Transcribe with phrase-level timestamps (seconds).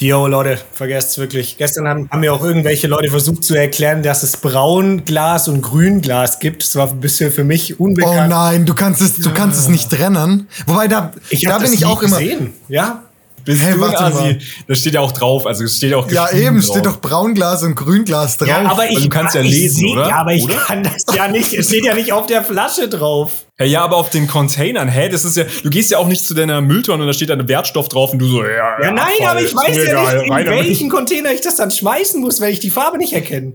[0.00, 1.58] Jo, Leute, vergesst wirklich.
[1.58, 6.38] Gestern haben, haben mir auch irgendwelche Leute versucht zu erklären, dass es Braunglas und Grünglas
[6.38, 6.62] gibt.
[6.62, 8.22] Das war ein bisschen für mich unbekannt.
[8.24, 10.48] Oh nein, du kannst es, du kannst es nicht trennen.
[10.66, 12.38] Wobei da, ich da bin ich auch gesehen.
[12.38, 12.50] immer.
[12.68, 13.02] Ja,
[13.44, 14.38] bist hey, du ein Asi?
[14.66, 16.64] Da steht ja auch drauf, also es steht ja auch Ja, eben, drauf.
[16.64, 18.48] steht doch Braunglas und Grünglas drauf.
[18.48, 20.08] Ja, aber ich, also du kannst ja lesen, seh, oder?
[20.08, 20.54] Ja, aber ich oder?
[20.54, 21.52] kann das ja nicht.
[21.52, 23.32] Es steht ja nicht auf der Flasche drauf.
[23.58, 25.08] Ja, ja, aber auf den Containern, hä?
[25.08, 27.34] Das ist ja, du gehst ja auch nicht zu deiner Mülltonne und da steht da
[27.34, 28.80] ein Wertstoff drauf und du so, ja.
[28.82, 32.40] Ja, nein, aber ich weiß ja nicht, in welchen Container ich das dann schmeißen muss,
[32.40, 33.54] wenn ich die Farbe nicht erkenne.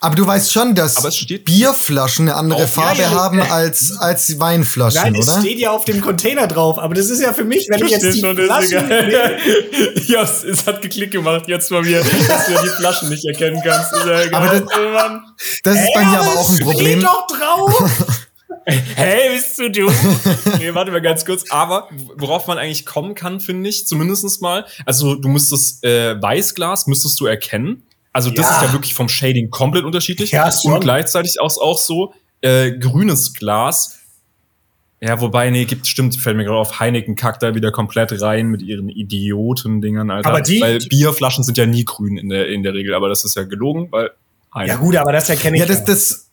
[0.00, 0.96] Aber du weißt schon, dass
[1.44, 5.26] Bierflaschen eine andere auf, Farbe ja, ja, haben als, als Weinflaschen, Nein, oder?
[5.26, 6.78] Nein, es steht ja auf dem Container drauf.
[6.78, 8.90] Aber das ist ja für mich, wenn ich, ich jetzt die schon, Flaschen...
[10.08, 13.62] ja, es, es, hat geklickt gemacht jetzt bei mir, dass du die Flaschen nicht erkennen
[13.64, 13.92] kannst.
[13.92, 14.62] Ja aber das,
[15.62, 17.00] das ist bei mir aber auch ein Problem.
[17.00, 18.28] Steht doch drauf!
[18.66, 19.92] hey, bist du du?
[20.58, 21.50] nee, warte mal ganz kurz.
[21.50, 24.66] Aber worauf man eigentlich kommen kann, finde ich, zumindest mal.
[24.84, 27.84] Also du müsstest äh, Weißglas müsstest du erkennen.
[28.12, 28.56] Also das ja.
[28.56, 30.32] ist ja wirklich vom Shading komplett unterschiedlich.
[30.32, 33.98] Ja, und gleichzeitig auch, auch so äh, grünes Glas.
[35.00, 38.46] Ja, wobei, nee, gibt, stimmt, fällt mir gerade auf, Heineken kackt da wieder komplett rein
[38.46, 40.28] mit ihren Idioten-Dingern, Alter.
[40.28, 43.24] Aber die, weil Bierflaschen sind ja nie grün in der, in der Regel, aber das
[43.24, 44.10] ist ja gelogen, weil
[44.54, 44.76] Heineken.
[44.76, 45.66] Ja gut, aber das erkenne ich ja.
[45.66, 46.30] Das, das,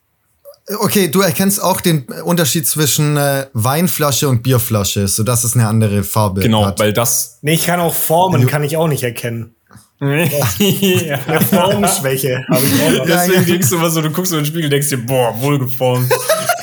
[0.77, 5.67] okay, du erkennst auch den Unterschied zwischen äh, Weinflasche und Bierflasche, so dass es eine
[5.67, 6.75] andere Farbe genau, hat.
[6.75, 7.39] Genau, weil das...
[7.41, 9.55] Nee, ich kann auch Formen, kann ich auch nicht erkennen.
[10.59, 11.19] ja.
[11.27, 13.05] Eine Formschwäche habe ich auch noch.
[13.05, 16.09] Deswegen denkst du immer so, du guckst in den Spiegel denkst dir, boah, wohlgeformt.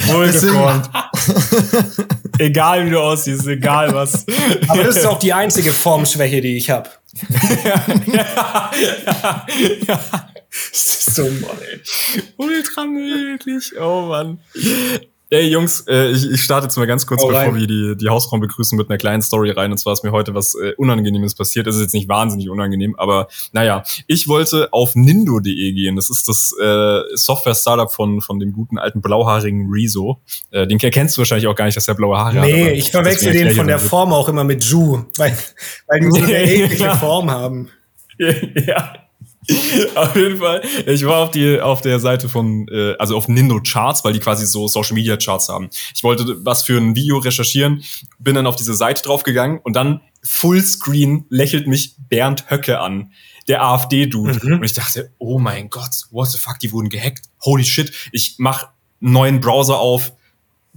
[0.06, 0.89] Wohlgeformt.
[2.39, 4.25] egal wie du aussiehst, egal was.
[4.69, 6.89] Aber das ist auch die einzige Formschwäche, die ich habe.
[7.62, 8.73] ja, ja,
[9.07, 9.47] ja,
[9.87, 10.01] ja.
[10.48, 11.81] Das ist so, Mann, ey.
[12.39, 13.73] Ultra möglich.
[13.79, 14.39] Oh, Mann.
[15.29, 17.55] Ey, Jungs, äh, ich, ich starte jetzt mal ganz kurz, Oh, bevor rein.
[17.57, 19.73] wir die, die Hausfrauen begrüßen, mit einer kleinen Story rein.
[19.73, 21.67] Und zwar ist mir heute was äh, Unangenehmes passiert.
[21.67, 25.97] Das ist jetzt nicht wahnsinnig unangenehm, aber naja, ich wollte auf nindo.de gehen.
[25.97, 30.21] Das ist das äh, Software-Startup von, von dem guten alten blauhaarigen Rezo.
[30.53, 32.47] Äh, den erkennst du wahrscheinlich auch gar nicht, dass er blaue Haare hat.
[32.47, 35.36] Nee, ich verwechsel den von der Form auch immer mit Ju, weil,
[35.89, 36.97] weil die so eine Nee, ähnliche ja.
[36.97, 37.69] Form haben.
[38.19, 38.95] ja.
[39.95, 40.62] Auf jeden Fall.
[40.86, 44.18] Ich war auf die auf der Seite von äh, also auf Nindo Charts, weil die
[44.18, 45.70] quasi so Social Media Charts haben.
[45.95, 47.83] Ich wollte was für ein Video recherchieren,
[48.18, 53.12] bin dann auf diese Seite draufgegangen und dann Fullscreen lächelt mich Bernd Höcke an,
[53.48, 54.55] der AfD Dude Mhm.
[54.55, 57.27] und ich dachte, oh mein Gott, what the fuck, die wurden gehackt.
[57.45, 58.68] Holy shit, ich mach
[59.01, 60.12] einen neuen Browser auf,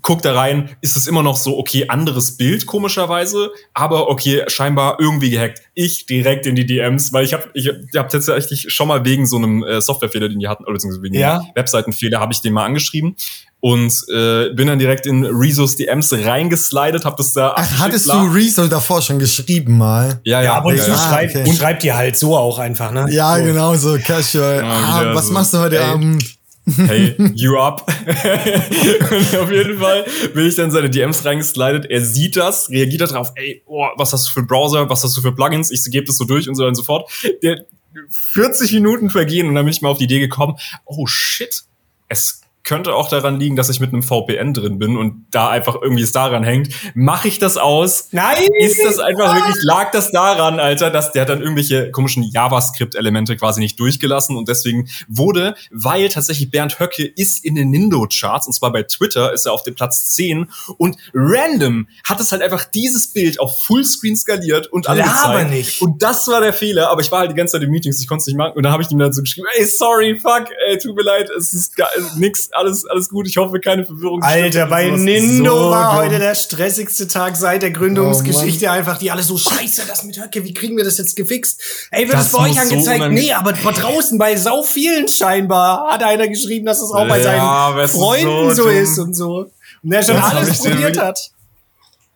[0.02, 4.98] guck da rein, ist es immer noch so, okay, anderes Bild komischerweise, aber okay, scheinbar
[5.00, 5.62] irgendwie gehackt.
[5.74, 9.38] Ich direkt in die DMs, weil ich habe ich hab tatsächlich schon mal wegen so
[9.38, 11.40] einem äh, Softwarefehler, den die hatten, oder beziehungsweise wegen Ja.
[11.40, 13.16] einem Webseitenfehler, habe ich den mal angeschrieben
[13.62, 18.14] und äh, bin dann direkt in Rezos DMs reingeslidet, hab das da Ach, hattest du
[18.14, 20.22] abgeschickt, Rezo davor schon geschrieben mal?
[20.24, 20.96] Ja, ja, Ja, ab und ja, zu ja.
[20.96, 21.50] Ah, schreibt, okay.
[21.50, 23.08] und schreibt die halt so auch einfach, ne?
[23.10, 23.44] Ja, so.
[23.44, 24.60] genau so, casual.
[24.64, 25.34] Ja, ah, was so.
[25.34, 25.84] machst du heute Ey.
[25.84, 26.39] Abend?
[26.78, 27.86] Hey, you up.
[28.08, 31.86] und auf jeden Fall bin ich dann in seine DMs reingeslidet.
[31.90, 35.22] Er sieht das, reagiert darauf, ey, oh, was hast du für Browser, was hast du
[35.22, 35.72] für Plugins?
[35.72, 37.10] Ich gebe das so durch und so und so fort.
[37.44, 37.66] Der
[38.10, 41.64] 40 Minuten vergehen und dann bin ich mal auf die Idee gekommen, oh shit,
[42.08, 45.76] es könnte auch daran liegen, dass ich mit einem VPN drin bin und da einfach
[45.82, 46.70] irgendwie es daran hängt.
[46.94, 48.10] Mache ich das aus?
[48.12, 48.48] Nein!
[48.60, 53.38] Ist das einfach wirklich, lag das daran, Alter, dass der hat dann irgendwelche komischen JavaScript-Elemente
[53.38, 58.54] quasi nicht durchgelassen und deswegen wurde, weil tatsächlich Bernd Höcke ist in den Nindo-Charts und
[58.54, 62.66] zwar bei Twitter ist er auf dem Platz 10 und random hat es halt einfach
[62.66, 65.50] dieses Bild auf Fullscreen skaliert und angezeigt.
[65.50, 65.82] nicht.
[65.82, 68.08] Und das war der Fehler, aber ich war halt die ganze Zeit in Meetings, ich
[68.08, 70.52] konnte es nicht machen und dann habe ich ihm dann so geschrieben, ey, sorry, fuck,
[70.68, 74.22] ey, tut mir leid, es ist gar, nix, alles, alles gut, ich hoffe, keine Verwirrung.
[74.22, 74.90] Alter, bei.
[74.92, 76.04] Nindo so war dumm.
[76.06, 80.44] heute der stressigste Tag seit der Gründungsgeschichte einfach, die alle so, scheiße, das mit Höcke,
[80.44, 81.62] wie kriegen wir das jetzt gefixt?
[81.92, 83.02] Ey, wird Das es bei euch so angezeigt?
[83.02, 87.18] unangenehm- nee, aber draußen, bei sau vielen scheinbar, hat einer geschrieben, dass es auch bei
[87.22, 89.52] Ja, seinen ist Freunden so so, ist und so.
[89.82, 91.20] Und der schon Das alles probiert hat.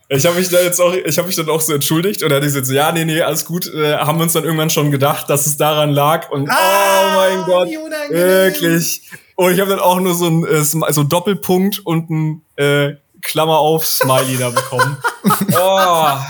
[0.09, 2.35] Ich habe mich da jetzt auch, ich habe mich dann auch so entschuldigt und er
[2.35, 3.73] hat gesagt, so, ja, nee, nee, alles gut.
[3.73, 7.15] Äh, haben wir uns dann irgendwann schon gedacht, dass es daran lag und Ah, oh
[7.15, 7.69] mein Gott,
[8.09, 9.09] wirklich.
[9.35, 12.95] Und ich habe dann auch nur so ein äh, so ein Doppelpunkt und ein äh,
[13.21, 14.97] Klammer auf Smiley da bekommen.
[15.53, 16.25] oh, aua.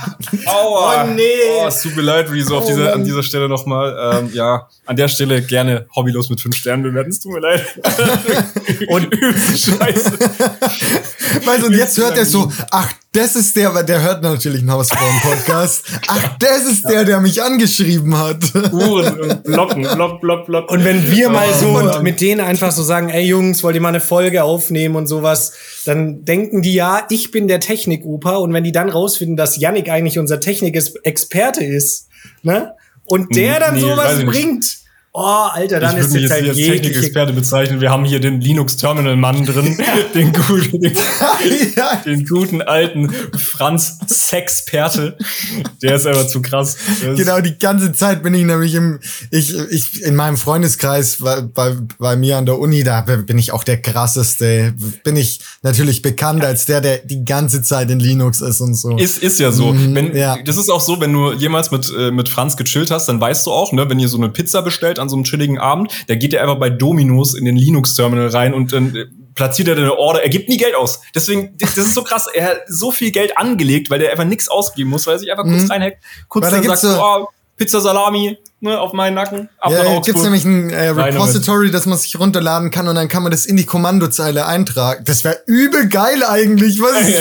[0.46, 1.24] Oh, nee.
[1.60, 4.20] Oh, es tut mir leid, wie so auf Oh, dieser, an dieser Stelle nochmal.
[4.20, 7.10] Ähm, ja, an der Stelle gerne hobbylos mit fünf Sternen bewerten.
[7.10, 7.66] Es tut mir leid.
[8.88, 10.20] Und- übelste Scheiße.
[11.46, 14.60] Weißt du, und jetzt hört er so, ach, das ist der, weil der hört natürlich
[14.62, 15.84] einen Hausfrauen-Podcast.
[16.08, 18.44] Ach, das ist der, der mich angeschrieben hat.
[18.74, 20.70] Uhren und Blocken, Block, Block, Block.
[20.72, 22.04] Und wenn wir mal Oh, so Mann.
[22.04, 25.54] mit denen einfach so sagen, ey Jungs, wollt ihr mal eine Folge aufnehmen und sowas,
[25.86, 29.90] dann denken die ja, ich bin der Technik-Opa und wenn die dann rausfinden, dass Yannick
[29.90, 32.08] eigentlich unser Technik-Experte ist,
[32.42, 32.74] ne?
[33.06, 34.78] und der dann Nee, sowas bringt.
[35.16, 35.22] Oh,
[35.52, 37.82] Alter, dann ich ist jetzt jetzt halt hier als jegliche Technikexperte bezeichnen.
[37.82, 39.78] Wir haben hier den Linux-Terminal-Mann drin,
[40.16, 40.94] den, guten, den,
[41.76, 41.96] ja.
[42.04, 45.16] den guten alten Franz Sexperte.
[45.84, 46.76] Der ist aber zu krass.
[46.76, 49.00] Ist- Genau, die ganze Zeit bin ich nämlich im,
[49.30, 53.52] ich, ich, in meinem Freundeskreis bei, bei, bei mir an der Uni, da bin ich
[53.54, 54.74] auch der krasseste,
[55.04, 58.98] bin ich natürlich bekannt als der, der die ganze Zeit in Linux ist und so.
[58.98, 59.74] Ist, ist ja so.
[59.74, 60.38] Mhm, wenn, ja.
[60.44, 63.46] Das ist auch so, wenn du jemals mit, äh, mit Franz gechillt hast, dann weißt
[63.46, 66.16] du auch, ne, wenn ihr so eine Pizza bestellt an so einem chilligen Abend, da
[66.16, 69.06] geht er einfach bei Dominos in den Linux-Terminal rein und dann äh,
[69.36, 70.24] platziert er eine Order.
[70.24, 71.02] Er gibt nie Geld aus.
[71.16, 72.28] Deswegen, das ist so krass.
[72.34, 75.32] Er hat so viel Geld angelegt, weil der einfach nichts ausgeben muss, weil er sich
[75.32, 75.72] einfach kurz Mhm.
[75.72, 79.72] reinhackt, kurz Weil da dann sagt, so- oh, Pizza Salami, ne, auf meinen Nacken, ab
[79.72, 80.06] nach ja, Augsburg.
[80.06, 83.46] gibt's nämlich ein äh, Repository, das man sich runterladen kann und dann kann man das
[83.46, 85.04] in die Kommandozeile eintragen.
[85.06, 86.80] Das wäre übel geil eigentlich.
[86.82, 87.20] Was ist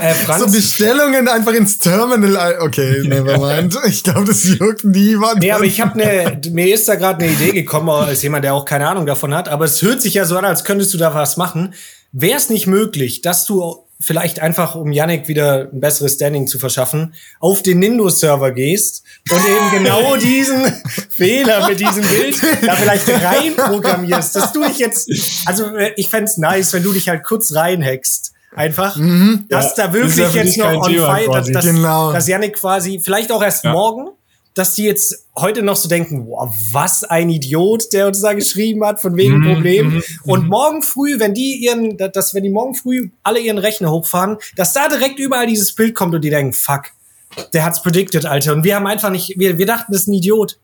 [0.00, 2.36] Äh, so Bestellungen einfach ins Terminal.
[2.56, 3.76] ein- Okay, nevermind.
[3.86, 5.40] Ich glaube, das juckt niemand.
[5.40, 8.54] Nee, aber ich habe ne, mir ist da gerade eine Idee gekommen, als jemand, der
[8.54, 10.98] auch keine Ahnung davon hat, aber es hört sich ja so an, als könntest du
[10.98, 11.74] da was machen.
[12.12, 16.58] Wäre es nicht möglich, dass du vielleicht einfach, um Yannick wieder ein besseres Standing zu
[16.58, 20.64] verschaffen, auf den Nindo-Server gehst und eben genau diesen
[21.10, 25.10] Fehler mit diesem Bild da vielleicht reinprogrammierst, dass du dich jetzt,
[25.46, 28.32] also äh, ich fänd's nice, wenn du dich halt kurz reinhackst.
[28.54, 28.98] Einfach,
[29.48, 32.12] dass Ja, da wirklich jetzt noch on fire, dass, dass, Genau.
[32.12, 33.72] dass Yannick quasi, vielleicht auch erst Ja.
[33.72, 34.08] morgen,
[34.54, 38.84] dass die jetzt heute noch so denken, wow, was ein Idiot, der uns da geschrieben
[38.84, 39.86] hat, von wegen Mhm, Problem.
[39.94, 43.90] mhm, Und morgen früh, wenn die ihren, dass wenn die morgen früh alle ihren Rechner
[43.90, 46.90] hochfahren, dass da direkt überall dieses Bild kommt und die denken, fuck,
[47.54, 48.52] der hat's predicted, Alter.
[48.52, 50.58] Und wir haben einfach nicht, wir, wir dachten, das ist ein Idiot.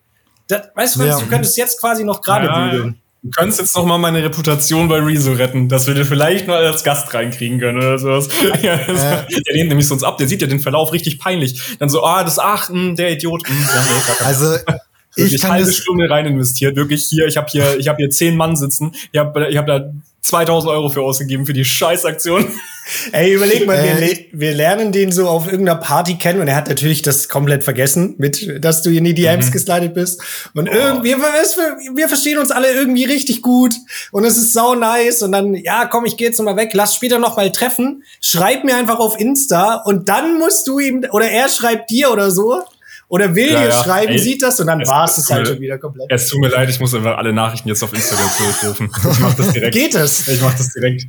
[0.47, 1.19] Das, weißt du, Ja.
[1.19, 3.01] du könntest jetzt quasi noch gerade Ja, bügeln.
[3.21, 6.65] Du könntest jetzt noch mal meine Reputation bei Rezo retten, dass wir den vielleicht mal
[6.65, 8.29] als Gast reinkriegen können oder sowas.
[8.61, 11.77] Ja, das, Der lehnt nämlich sonst ab, der sieht ja den Verlauf richtig peinlich.
[11.79, 13.43] Dann so, ah, das ach, mh, der Idiot.
[13.49, 14.55] Mh, ja, nee, gar kein Also,
[15.15, 16.77] ich wirklich kann halbe Stunde rein investiert.
[16.77, 18.93] Wirklich hier, ich habe hier, ich habe hier zehn Mann sitzen.
[19.11, 22.45] Ich habe ich hab da 2000 Euro für ausgegeben für die Scheißaktion.
[23.11, 26.47] Ey, überleg mal, wir, Äh, le- wir lernen den so auf irgendeiner Party kennen und
[26.47, 29.51] er hat natürlich das komplett vergessen, mit, dass du in die DMs Mhm.
[29.51, 30.21] geslidet bist.
[30.55, 30.73] Und Oh.
[30.73, 33.75] irgendwie, wir, wir, wir verstehen uns alle irgendwie richtig gut
[34.11, 36.71] und es ist sau nice und dann, ja, komm, ich gehe jetzt noch mal weg,
[36.73, 41.05] lass später noch mal treffen, schreib mir einfach auf Insta und dann musst du ihm,
[41.11, 42.63] oder er schreibt dir oder so,
[43.09, 43.83] oder will Ja, dir ja.
[43.83, 46.07] schreiben, Ey, sieht das und dann war es es halt schon wieder komplett.
[46.11, 48.89] Es tut mir leid, ich muss einfach alle Nachrichten jetzt auf Instagram zurückrufen.
[49.11, 49.73] Ich mach das direkt.
[49.73, 50.27] Geht es?
[50.27, 51.03] Ich mach das direkt.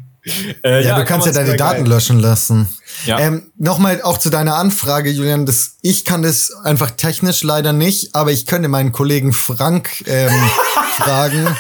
[0.63, 1.95] Äh, ja, du kann kannst ja deine Daten geil.
[1.95, 2.69] löschen lassen.
[3.07, 3.19] Ja.
[3.21, 5.47] Ähm, Nochmal auch zu deiner Anfrage, Julian.
[5.47, 10.31] Das, ich kann das einfach technisch leider nicht, aber ich könnte meinen Kollegen Frank ähm,
[10.97, 11.47] fragen.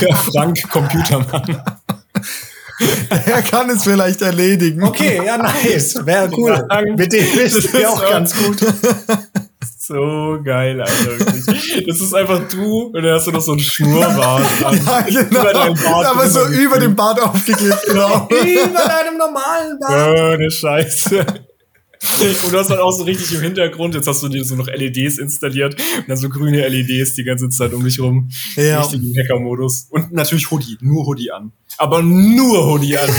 [0.00, 1.62] Ja, Frank Computermann.
[3.26, 4.82] Er kann es vielleicht erledigen.
[4.84, 5.94] Okay, ja, nice.
[6.06, 6.66] Wäre cool.
[6.96, 8.58] Mit dem ist auch so- ganz gut.
[9.80, 11.18] So geil, Alter.
[11.18, 11.86] Wirklich.
[11.86, 14.44] Das ist einfach du und dann hast du noch so ein Schnurrbart.
[14.60, 15.20] Ja, genau.
[15.22, 18.28] Über deinem Bart aber so über dem Bart aufgeklebt, genau.
[18.28, 20.18] Über deinem normalen Bart.
[20.18, 21.24] Oh, ne Scheiße.
[22.44, 24.66] Und du hast dann auch so richtig im Hintergrund, jetzt hast du dir so noch
[24.66, 28.28] LEDs installiert und dann so grüne LEDs die ganze Zeit um dich rum.
[28.56, 28.82] Ja.
[28.82, 29.88] Richtig im Hacker-Modus.
[29.90, 31.52] Und natürlich Hoodie, nur Hoodie an.
[31.78, 33.08] Aber nur Hoodie an.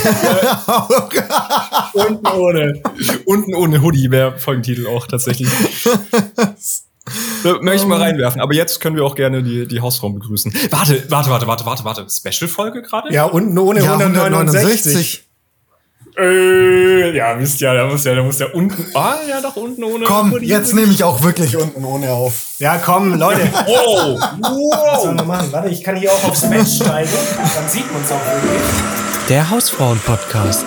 [1.94, 2.83] Unten ohne.
[3.25, 5.47] Unten ohne Hoodie wäre Folgentitel auch tatsächlich.
[7.61, 8.41] Möchte ich mal reinwerfen.
[8.41, 10.54] Aber jetzt können wir auch gerne die, die Hausfrauen begrüßen.
[10.69, 12.06] Warte, warte, warte, warte, warte, warte.
[12.09, 13.13] Special-Folge gerade?
[13.13, 14.25] Ja, unten ohne Ja, 169.
[14.25, 15.29] 169.
[16.18, 18.85] Äh, ja, wisst ja, da muss ja, da muss ja unten.
[18.94, 20.06] Ah, ja, doch unten ohne.
[20.06, 22.33] Komm, jetzt nehme ich auch wirklich unten ohne auf.
[22.59, 23.42] Ja, komm, Leute.
[23.68, 25.51] Oh, Was sollen wir machen?
[25.51, 27.09] Warte, ich kann hier auch aufs Match steigen.
[27.37, 28.61] Dann sieht man es auch wirklich.
[29.30, 30.66] Der Hausfrauen-Podcast.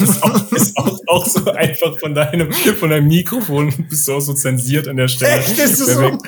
[0.00, 4.20] ist auch, ist auch, auch so einfach von deinem, von deinem Mikrofon bist du auch
[4.20, 5.38] so zensiert an der Stelle.
[5.38, 5.58] Echt?
[5.58, 6.18] Ist das so?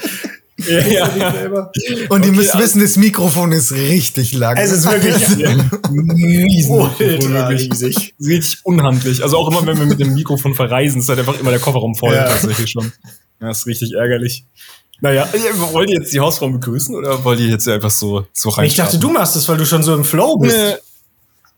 [0.56, 1.06] Ja.
[1.06, 4.56] Und ihr Okay, müsst also- wissen, das Mikrofon ist richtig lang.
[4.56, 5.14] Es ist wirklich
[6.70, 8.14] ultra riesig.
[8.20, 9.22] Richtig unhandlich.
[9.22, 11.94] Also auch immer, wenn wir mit dem Mikrofon verreisen, ist halt einfach immer der Kofferraum
[11.94, 12.28] voll, Ja.
[12.28, 12.92] tatsächlich schon.
[13.40, 14.44] Ja, ist richtig ärgerlich.
[15.00, 15.28] Naja,
[15.72, 18.66] wollt ihr jetzt die Hausfrau begrüßen oder wollt ihr jetzt einfach so, so rein?
[18.66, 20.56] Ich dachte, du machst das, weil du schon so im Flow bist.
[20.56, 20.76] Äh,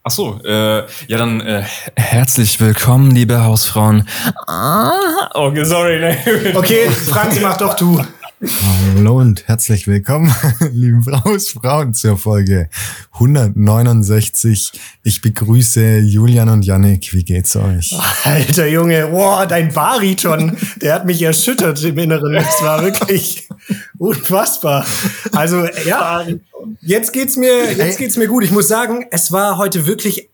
[0.08, 1.64] Ach so, äh, ja dann äh,
[1.96, 4.08] herzlich willkommen, liebe Hausfrauen.
[4.46, 4.92] Ah,
[5.34, 5.98] okay, sorry.
[5.98, 6.16] Ne.
[6.54, 8.00] Okay, Franz, mach doch du.
[8.48, 10.32] Hallo und herzlich willkommen,
[10.72, 12.68] liebe Frauen, zur Folge
[13.12, 14.72] 169.
[15.02, 17.12] Ich begrüße Julian und Yannick.
[17.12, 17.94] Wie geht's euch?
[18.24, 22.34] Alter Junge, boah, dein Bariton, der hat mich erschüttert im Inneren.
[22.34, 23.48] Das war wirklich
[23.98, 24.86] unfassbar.
[25.32, 26.24] Also, ja,
[26.82, 28.44] jetzt geht's mir, jetzt geht's mir gut.
[28.44, 30.30] Ich muss sagen, es war heute wirklich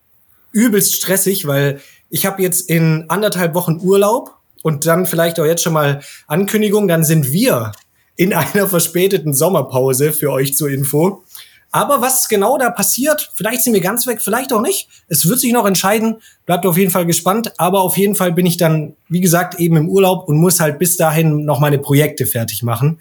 [0.51, 5.63] übelst stressig, weil ich habe jetzt in anderthalb Wochen Urlaub und dann vielleicht auch jetzt
[5.63, 7.71] schon mal Ankündigung, dann sind wir
[8.15, 11.23] in einer verspäteten Sommerpause für euch zur Info.
[11.71, 14.89] Aber was genau da passiert, vielleicht sind wir ganz weg, vielleicht auch nicht.
[15.07, 16.17] Es wird sich noch entscheiden.
[16.45, 17.53] Bleibt auf jeden Fall gespannt.
[17.57, 20.77] Aber auf jeden Fall bin ich dann, wie gesagt, eben im Urlaub und muss halt
[20.77, 22.99] bis dahin noch meine Projekte fertig machen.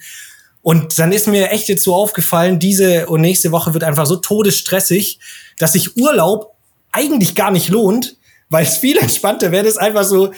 [0.62, 4.16] Und dann ist mir echt jetzt so aufgefallen, diese und nächste Woche wird einfach so
[4.16, 5.18] todesstressig,
[5.58, 6.54] dass sich Urlaub
[6.92, 8.16] eigentlich gar nicht lohnt,
[8.48, 10.32] weil es viel entspannter wäre, das einfach so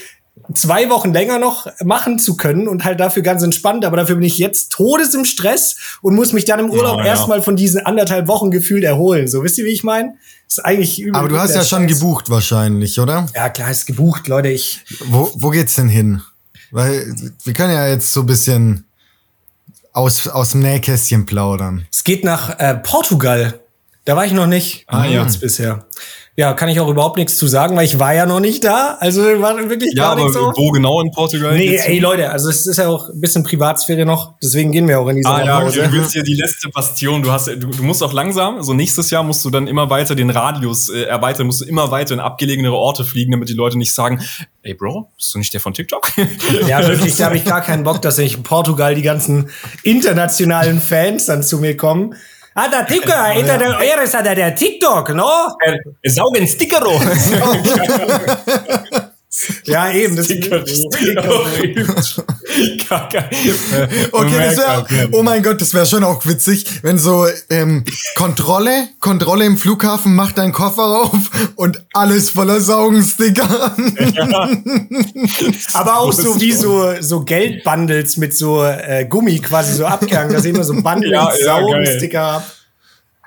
[0.53, 3.85] zwei Wochen länger noch machen zu können und halt dafür ganz entspannt.
[3.85, 7.05] Aber dafür bin ich jetzt todes im Stress und muss mich dann im Urlaub Ja,
[7.05, 7.11] ja.
[7.13, 9.27] erstmal von diesen anderthalb Wochen gefühlt erholen.
[9.29, 10.15] So, wisst ihr, wie ich meine?
[10.47, 11.17] Ist eigentlich übel.
[11.17, 11.99] Aber du hast ja schon Scheiß.
[12.01, 13.27] gebucht wahrscheinlich, oder?
[13.35, 14.49] Ja, klar, ist gebucht, Leute.
[14.49, 16.21] Ich, Wo, wo geht's denn hin?
[16.71, 17.15] Weil
[17.45, 18.85] wir können ja jetzt so ein bisschen
[19.93, 21.87] aus, aus dem Nähkästchen plaudern.
[21.91, 23.61] es geht nach äh, Portugal.
[24.05, 24.85] Da war ich noch nicht.
[24.89, 25.23] Ah, ja.
[25.23, 25.87] Jetzt bisher.
[26.37, 28.97] Ja, kann ich auch überhaupt nichts zu sagen, weil ich war ja noch nicht da.
[28.99, 30.53] Also war wirklich Ja, gar aber nichts so.
[30.57, 31.55] wo genau in Portugal?
[31.55, 32.01] Nee, ey?
[32.01, 35.17] Leute, also es ist ja auch ein bisschen Privatsphäre noch, deswegen gehen wir auch in
[35.17, 37.23] diese Ah ja, okay, du willst hier die letzte Bastion.
[37.23, 38.65] Du hast, du, du musst auch langsam.
[38.65, 41.93] So nächstes Jahr musst du dann immer weiter den Radius äh, erweitern, musst du immer
[41.93, 44.21] weiter in abgelegenere Orte fliegen, damit die Leute nicht sagen,
[44.63, 46.11] ey Bro, bist du nicht der von TikTok?
[46.67, 49.51] Ja, wirklich, da habe ich gar keinen Bock, dass ich in Portugal die ganzen
[49.83, 52.15] internationalen Fans dann zu mir kommen.
[52.57, 53.57] Ah, der TikTok, ja.
[53.59, 55.57] der, eres der, der TikTok, no?
[55.61, 55.77] Äh,
[56.09, 57.01] Saugen Stickero.
[59.65, 60.29] Ja, eben, das
[62.89, 63.25] Kacke.
[64.13, 68.89] Okay, das wär, oh mein Gott, das wäre schon auch witzig, wenn so ähm, Kontrolle,
[69.01, 73.75] Kontrolle im Flughafen macht deinen Koffer auf und alles voller Saugensticker.
[75.73, 80.33] Aber auch so wie so, so Geldbundles mit so äh, Gummi quasi so abgehangen.
[80.33, 81.45] Da sehen wir so Bundles, Ja, ja.
[81.45, 82.53] Saugensticker ab,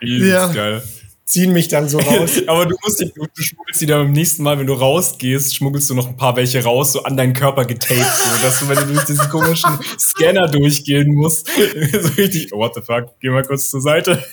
[0.02, 0.48] Ja.
[0.48, 0.82] geil.
[1.28, 2.42] Ziehen mich dann so raus.
[2.48, 5.90] Aber du musst die, du schmuggelst die dann beim nächsten Mal, wenn du rausgehst, schmuggelst
[5.90, 8.78] du noch ein paar welche raus, so an deinen Körper getaped, so, dass du, wenn
[8.78, 11.48] du durch diesen komischen Scanner durchgehen musst,
[12.02, 14.24] so richtig, oh, what the fuck, geh mal kurz zur Seite.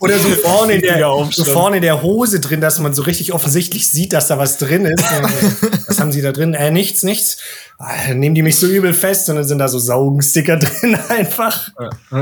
[0.00, 0.98] Oder so vorne, in der,
[1.30, 4.58] so vorne in der Hose drin, dass man so richtig offensichtlich sieht, dass da was
[4.58, 5.04] drin ist.
[5.88, 6.54] was haben sie da drin?
[6.54, 7.38] Äh, nichts, nichts.
[7.78, 10.96] Ah, Dann nehmen die mich so übel fest und dann sind da so Saugensticker drin
[11.08, 11.68] einfach.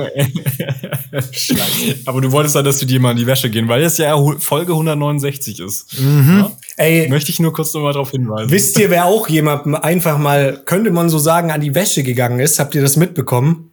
[2.07, 4.17] Aber du wolltest ja, dass wir dir mal in die Wäsche gehen, weil es ja
[4.39, 6.01] Folge 169 ist.
[6.01, 6.39] Mhm.
[6.39, 6.53] Ja?
[6.77, 8.51] Ey, Möchte ich nur kurz nochmal darauf hinweisen.
[8.51, 12.41] wisst ihr, wer auch jemandem einfach mal, könnte man so sagen, an die Wäsche gegangen
[12.41, 12.59] ist?
[12.59, 13.71] Habt ihr das mitbekommen?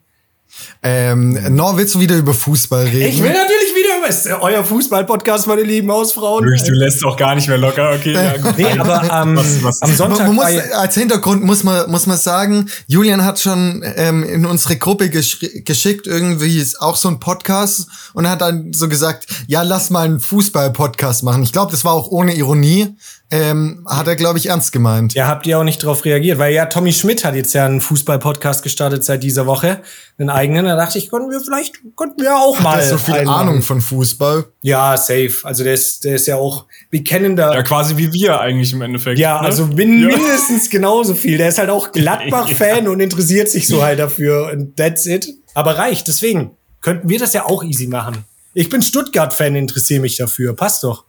[0.83, 3.07] Ähm, Nor, willst du wieder über Fußball reden?
[3.09, 6.43] Ich will natürlich wieder über es ist euer Fußball-Podcast, meine lieben Hausfrauen.
[6.43, 8.13] Du lässt auch gar nicht mehr locker, okay?
[8.13, 8.57] Ja, gut.
[8.57, 12.17] Nee, aber ähm, Was- was- am Sonntag man muss, als Hintergrund muss man, muss man
[12.17, 17.19] sagen, Julian hat schon ähm, in unsere Gruppe gesch geschickt, irgendwie ist auch so ein
[17.19, 21.43] Podcast und hat dann so gesagt, ja, lass mal einen Fußball-Podcast machen.
[21.43, 22.95] Ich glaube, das war auch ohne Ironie.
[23.33, 25.13] Ähm, hat er, glaube ich, ernst gemeint.
[25.13, 27.79] Ja, habt ihr auch nicht drauf reagiert, weil ja Tommy Schmidt hat jetzt ja einen
[27.79, 29.79] Fußball-Podcast gestartet seit dieser Woche,
[30.17, 30.65] einen eigenen.
[30.65, 32.75] Da dachte ich, könnten wir vielleicht, könnten wir auch mal.
[32.77, 33.29] Hat so viel machen.
[33.29, 34.45] Ahnung von Fußball?
[34.61, 35.31] Ja, safe.
[35.43, 37.53] Also der ist, der ist ja auch bekennender.
[37.53, 39.17] ja, quasi wie wir eigentlich im Endeffekt.
[39.17, 39.47] Ja, ne?
[39.47, 40.07] also min Ja.
[40.17, 41.37] mindestens genauso viel.
[41.37, 45.27] Der ist halt auch Gladbach-Fan und interessiert sich so halt dafür und that's it.
[45.53, 48.25] Aber reicht, deswegen könnten wir das ja auch easy machen.
[48.53, 50.53] Ich bin Stuttgart-Fan, interessiere mich dafür.
[50.53, 51.05] Passt doch.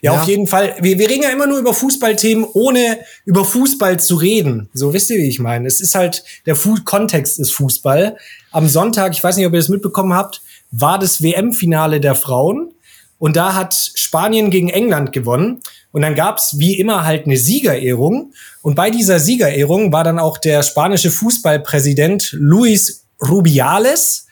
[0.00, 0.20] Ja, Ja.
[0.22, 0.74] auf jeden Fall.
[0.80, 4.68] Wir, wir reden ja immer nur über Fußballthemen, ohne über Fußball zu reden.
[4.72, 5.68] So wisst ihr, wie ich meine.
[5.68, 8.16] Es ist halt, der Fu Kontext ist Fußball.
[8.50, 12.72] Am Sonntag, ich weiß nicht, ob ihr das mitbekommen habt, war das WM-Finale der Frauen.
[13.18, 15.60] Und da hat Spanien gegen England gewonnen.
[15.92, 18.32] Und dann gab's wie immer halt eine Siegerehrung.
[18.62, 24.26] Und bei dieser Siegerehrung war dann auch der spanische Fußballpräsident Luis Rubiales.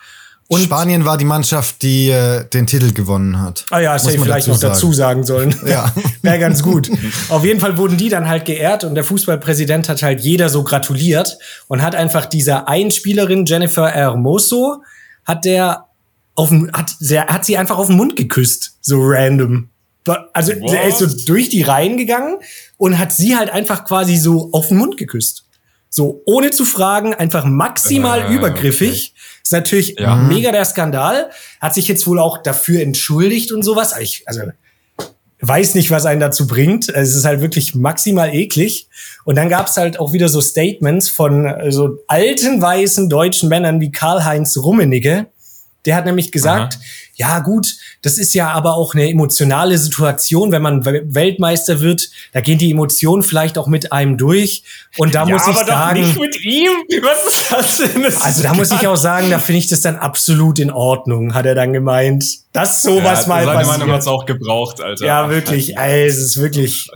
[0.53, 3.65] Und Spanien war die Mannschaft, die äh, den Titel gewonnen hat.
[3.71, 5.55] Ah ja, das Muss hätte ich man vielleicht dazu noch dazu sagen sollen.
[5.65, 5.93] Ja.
[6.23, 6.91] Wäre ganz gut.
[7.29, 10.65] Auf jeden Fall wurden die dann halt geehrt und der Fußballpräsident hat halt jeder so
[10.65, 11.39] gratuliert
[11.69, 14.83] und hat einfach dieser einen Spielerin, Jennifer Hermoso,
[15.25, 15.87] hat der
[16.35, 18.77] auf den, hat, der hat sie einfach auf den Mund geküsst.
[18.81, 19.69] So random.
[20.33, 20.75] Also What?
[20.75, 22.39] er ist so durch die Reihen gegangen
[22.77, 25.45] und hat sie halt einfach quasi so auf den Mund geküsst.
[25.93, 29.13] So, ohne zu fragen, einfach maximal Äh, übergriffig.
[29.43, 30.15] Ist natürlich Ja.
[30.15, 31.31] mega der Skandal.
[31.61, 33.95] Hat sich jetzt wohl auch dafür entschuldigt und sowas.
[34.01, 34.43] Ich, also,
[35.41, 36.89] weiß nicht, was einen dazu bringt.
[36.91, 38.89] Es ist halt wirklich maximal eklig.
[39.25, 43.81] Und dann gab's halt auch wieder so Statements von äh, so alten weißen deutschen Männern
[43.81, 45.27] wie Karl-Heinz Rummenigge.
[45.87, 46.79] Der hat nämlich gesagt,
[47.15, 52.11] ja gut, das ist ja aber auch eine emotionale Situation, wenn man We- Weltmeister wird,
[52.33, 54.63] da gehen die Emotionen vielleicht auch mit einem durch.
[54.99, 56.71] Und da muss ich sagen, mit ihm.
[57.03, 58.03] Was ist das denn?
[58.03, 61.33] Das also da muss ich auch sagen, da finde ich das dann absolut in Ordnung,
[61.35, 62.25] hat er dann gemeint.
[62.53, 63.91] Dass sowas ja, mal Seine Meinung passiert.
[63.91, 65.07] hat's auch gebraucht, Alter.
[65.07, 65.77] Ja, wirklich.
[65.79, 66.91] Ey, es ist wirklich.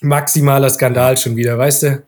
[0.00, 2.02] Maximaler Skandal schon wieder, weißt du?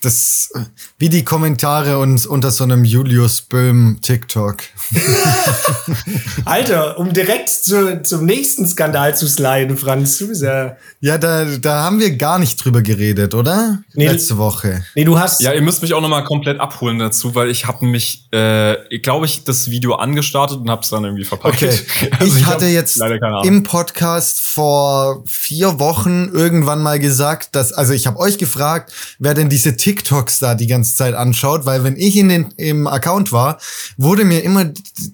[0.00, 0.50] Das,
[0.98, 4.58] wie die Kommentare uns unter so einem Julius Böhm TikTok.
[6.44, 10.76] Alter, um direkt zu, zum nächsten Skandal zu sliden, Franz, du bist ja.
[11.00, 13.78] Ja, da, da haben wir gar nicht drüber geredet, oder?
[13.94, 14.84] Nee, Letzte Woche.
[14.94, 15.40] Nee, du hast.
[15.40, 18.98] Ja, ihr müsst mich auch noch mal komplett abholen dazu, weil ich habe mich, äh,
[18.98, 21.62] glaube ich, das Video angestartet und habe es dann irgendwie verpackt.
[21.62, 21.78] Okay.
[22.18, 23.00] Also ich hab hatte jetzt
[23.44, 29.34] im Podcast vor vier Wochen irgendwann mal gesagt, dass, also ich habe euch gefragt, wer
[29.34, 33.32] denn diese TikToks da die ganze Zeit anschaut, weil wenn ich in den, im Account
[33.32, 33.58] war,
[33.96, 34.66] wurde mir immer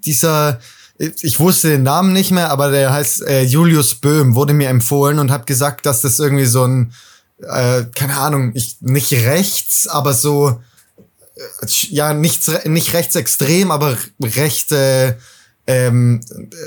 [0.04, 0.59] dieser,
[0.99, 5.21] ich wusste den Namen nicht mehr, aber der heißt äh, Julius Böhm, wurde mir empfohlen
[5.21, 6.93] und hat gesagt, dass das irgendwie so ein,
[7.38, 10.61] äh, keine Ahnung, ich, nicht rechts, aber so,
[11.37, 15.19] äh, ja, nichts, nicht rechtsextrem, aber rechte
[15.69, 16.21] ähm,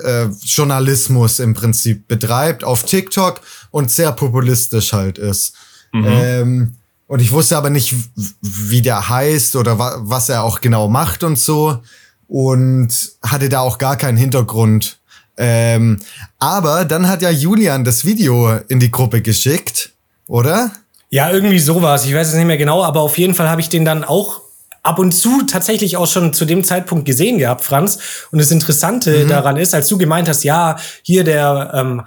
[0.06, 5.52] äh, Journalismus im Prinzip betreibt auf TikTok und sehr populistisch halt ist.
[5.94, 6.76] Ähm,
[7.08, 7.96] und ich wusste aber nicht,
[8.42, 11.80] wie der heißt oder wa was er auch genau macht und so.
[12.28, 12.90] Und
[13.24, 15.00] hatte da auch gar keinen Hintergrund.
[15.38, 16.00] Ähm,
[16.40, 19.94] aber dann hat ja Julian das Video in die Gruppe geschickt,
[20.28, 20.72] oder?
[21.10, 22.06] Ja, irgendwie sowas.
[22.06, 24.42] Ich weiß es nicht mehr genau, aber auf jeden Fall habe ich den dann auch
[24.84, 28.00] ab und zu tatsächlich auch schon zu dem Zeitpunkt gesehen gehabt, Franz.
[28.32, 32.02] Und das Interessante daran ist, als du gemeint hast, ja, hier der ähm,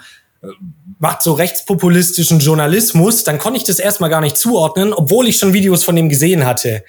[1.00, 5.54] macht so rechtspopulistischen Journalismus, dann konnte ich das erstmal gar nicht zuordnen, obwohl ich schon
[5.54, 6.84] Videos von dem gesehen hatte.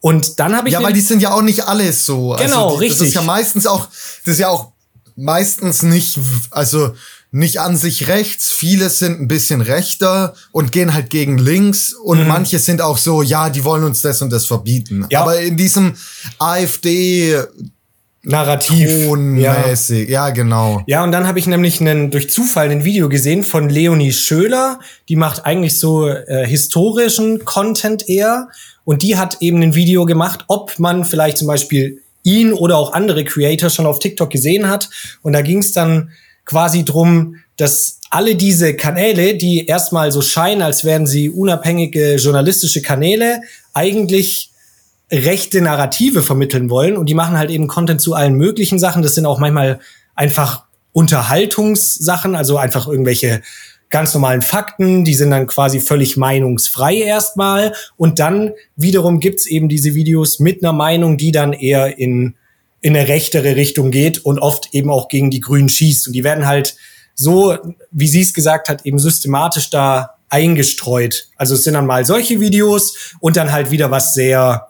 [0.00, 2.34] Und dann habe ich Ja, weil die sind ja auch nicht alles so.
[2.38, 3.08] Genau, also die, Das richtig.
[3.08, 3.86] ist ja meistens auch,
[4.24, 4.72] das ist ja auch
[5.14, 6.18] meistens nicht,
[6.50, 6.94] also
[7.32, 8.48] nicht an sich rechts.
[8.48, 13.20] Viele sind ein bisschen rechter und gehen halt gegen links und manche sind auch so,
[13.20, 15.00] ja, die wollen uns das und das verbieten.
[15.00, 15.06] Mhm.
[15.10, 15.20] Ja.
[15.20, 15.96] Aber in diesem
[16.38, 17.36] AfD
[18.22, 19.06] Narrativ.
[19.06, 20.30] tonmäßig, ja.
[20.30, 20.82] genau.
[20.86, 24.78] Ja, und dann habe ich nämlich einen, durch Zufall ein Video gesehen von Leonie Schöler.
[25.08, 28.48] Die macht eigentlich so äh, historischen Content eher.
[28.84, 32.92] Und die hat eben ein Video gemacht, ob man vielleicht zum Beispiel ihn oder auch
[32.92, 34.90] andere Creator schon auf TikTok gesehen hat.
[35.22, 36.10] Und da ging es dann
[36.44, 42.82] quasi drum, dass alle diese Kanäle, die erstmal so scheinen, als wären sie unabhängige journalistische
[42.82, 43.40] Kanäle,
[43.72, 44.49] eigentlich
[45.10, 49.02] rechte Narrative vermitteln wollen und die machen halt eben Content zu allen möglichen Sachen.
[49.02, 49.80] Das sind auch manchmal
[50.14, 53.42] einfach Unterhaltungssachen, also einfach irgendwelche
[53.90, 59.68] ganz normalen Fakten, die sind dann quasi völlig meinungsfrei erstmal und dann wiederum gibt's eben
[59.68, 62.36] diese Videos mit einer Meinung, die dann eher in
[62.80, 66.24] in eine rechtere Richtung geht und oft eben auch gegen die Grünen schießt und die
[66.24, 66.76] werden halt
[67.14, 67.56] so,
[67.90, 71.28] wie sie es gesagt hat, eben systematisch da eingestreut.
[71.36, 74.68] Also es sind dann mal solche Videos und dann halt wieder was sehr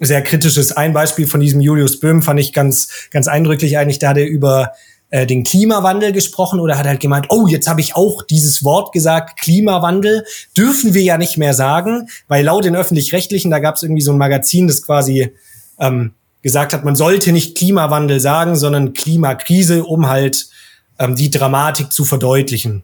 [0.00, 0.72] sehr kritisches.
[0.72, 3.98] Ein Beispiel von diesem Julius Böhm fand ich ganz, ganz eindrücklich eigentlich.
[3.98, 4.72] Da hat er über
[5.10, 8.92] äh, den Klimawandel gesprochen oder hat halt gemeint, oh, jetzt habe ich auch dieses Wort
[8.92, 10.24] gesagt, Klimawandel,
[10.56, 14.12] dürfen wir ja nicht mehr sagen, weil laut den öffentlich-rechtlichen, da gab es irgendwie so
[14.12, 15.32] ein Magazin, das quasi
[15.78, 20.48] ähm, gesagt hat, man sollte nicht Klimawandel sagen, sondern Klimakrise, um halt
[20.98, 22.82] ähm, die Dramatik zu verdeutlichen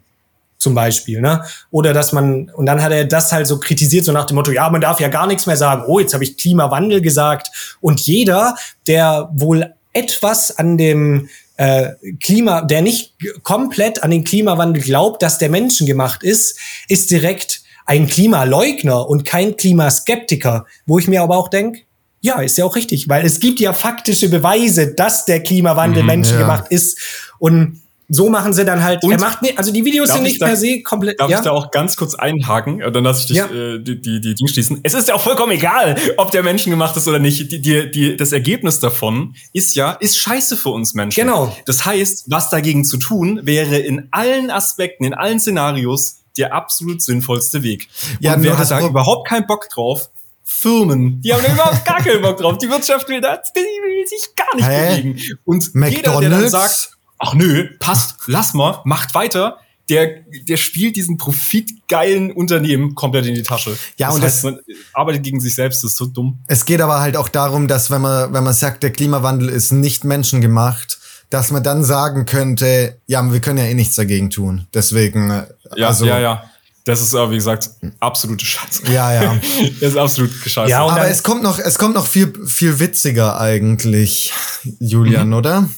[0.65, 1.45] zum Beispiel, ne?
[1.71, 4.51] Oder dass man, und dann hat er das halt so kritisiert, so nach dem Motto,
[4.51, 7.77] ja, man darf ja gar nichts mehr sagen, oh, jetzt habe ich Klimawandel gesagt.
[7.81, 8.57] Und jeder,
[8.89, 15.39] der wohl etwas an dem äh, Klima, der nicht komplett an den Klimawandel glaubt, dass
[15.39, 21.49] der menschengemacht ist, ist direkt ein Klimaleugner und kein Klimaskeptiker, wo ich mir aber auch
[21.49, 21.83] denke,
[22.21, 26.69] ja, ist ja auch richtig, weil es gibt ja faktische Beweise, dass der Klimawandel menschengemacht
[26.69, 26.99] ist.
[27.39, 30.43] Und so machen sie dann halt, Und- er macht also die Videos sind ich nicht
[30.43, 31.39] da- per se komplett, Darf ja.
[31.39, 32.81] ich da auch ganz kurz einhaken?
[32.81, 33.47] Äh, Dann lasse ich dich Ja.
[33.47, 34.81] äh, die, die, die Dinge schließen.
[34.83, 37.51] Es ist ja auch vollkommen egal, ob der Menschen gemacht ist oder nicht.
[37.51, 41.21] Die, die, die, das Ergebnis davon ist ja, ist scheiße für uns Menschen.
[41.21, 41.57] Genau.
[41.67, 47.01] Das heißt, was dagegen zu tun, wäre in allen Aspekten, in allen Szenarios der absolut
[47.01, 47.89] sinnvollste Weg.
[48.21, 50.11] Ja, Und wer hat da überhaupt keinen Bock drauf?
[50.47, 51.21] Firmen.
[51.23, 52.59] Die haben da überhaupt gar keinen Bock drauf.
[52.59, 55.01] Die Wirtschaft will, das, die will sich gar nicht Hä?
[55.03, 55.21] bewegen.
[55.45, 56.51] Und jeder, der dann McDonald's?
[56.53, 56.94] sagt,
[57.25, 59.59] ach nö, passt, lass mal, macht weiter,
[59.91, 63.77] der, der spielt diesen profitgeilen Unternehmen komplett in die Tasche.
[63.99, 64.61] Ja, das und heißt, das- man
[64.93, 66.39] arbeitet gegen sich selbst, das ist so dumm.
[66.47, 69.73] Es geht aber halt auch darum, dass wenn man, wenn man sagt, der Klimawandel ist
[69.73, 70.99] nicht menschengemacht,
[71.31, 74.67] dass man dann sagen könnte, ja, wir können ja eh nichts dagegen tun.
[74.73, 76.45] Deswegen, äh, Ja, also, ja, ja.
[76.87, 78.83] Das ist aber, wie gesagt, absolute Scheiße.
[78.93, 79.37] Ja, ja.
[79.81, 80.71] Das ist absolut gescheiße.
[80.71, 84.33] Ja, Aber es kommt noch, es kommt noch viel, viel witziger eigentlich,
[84.81, 85.35] Julian, Mhm.
[85.35, 85.69] oder?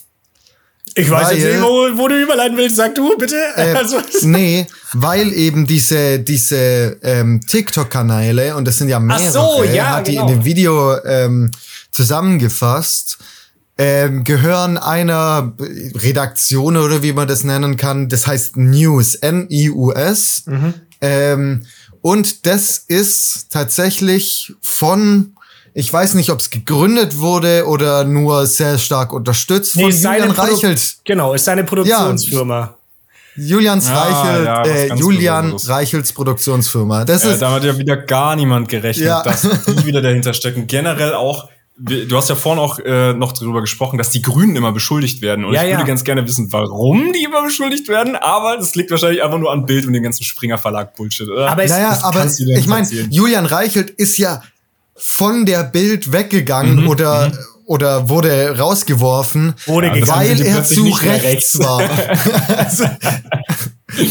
[0.98, 2.76] Ich weiß jetzt Weil- nicht, wo, wo du überleiten willst.
[2.76, 3.36] Sag du, bitte.
[3.54, 9.62] Äh, also, nee, weil eben diese, diese ähm, TikTok-Kanäle, und das sind ja mehrere, so,
[9.62, 10.26] ja, hat die genau.
[10.26, 11.50] in dem Video ähm,
[11.90, 13.18] zusammengefasst,
[13.76, 18.08] ähm, gehören einer Redaktion oder wie man das nennen kann.
[18.08, 20.44] Das heißt News, N-I-U-S.
[20.46, 20.74] Mhm.
[21.02, 21.66] Ähm,
[22.00, 25.36] und das ist tatsächlich von,
[25.78, 30.26] ich weiß nicht, ob es gegründet wurde oder nur sehr stark unterstützt von ist seine
[30.26, 30.96] Julian Produ- Reichelt.
[31.04, 32.74] Genau, ist seine Produktionsfirma.
[33.36, 35.68] Julians Ah, Reichelt, ja, äh, Julian Besonderes.
[35.68, 37.04] Reichels Produktionsfirma.
[37.04, 39.22] Das Äh, ist, da hat ja wieder gar niemand gerechnet, Ja.
[39.22, 39.48] dass die
[39.84, 40.66] wieder dahinter stecken.
[40.66, 44.72] Generell auch, du hast ja vorhin auch äh, noch darüber gesprochen, dass die Grünen immer
[44.72, 45.44] beschuldigt werden.
[45.44, 45.86] Und Ja, ich würde ja.
[45.86, 48.16] ganz gerne wissen, warum die immer beschuldigt werden.
[48.16, 51.50] Aber das liegt wahrscheinlich einfach nur an Bild und dem ganzen Springer Verlag Bullshit, oder?
[51.50, 52.88] Aber naja, aber ich meine.
[53.10, 54.42] Julian Reichelt ist ja
[54.96, 57.32] von der Bild weggegangen Mhm, oder
[57.68, 61.80] oder wurde rausgeworfen, Wurde weil die er zu mehr rechts war.
[62.56, 62.84] also,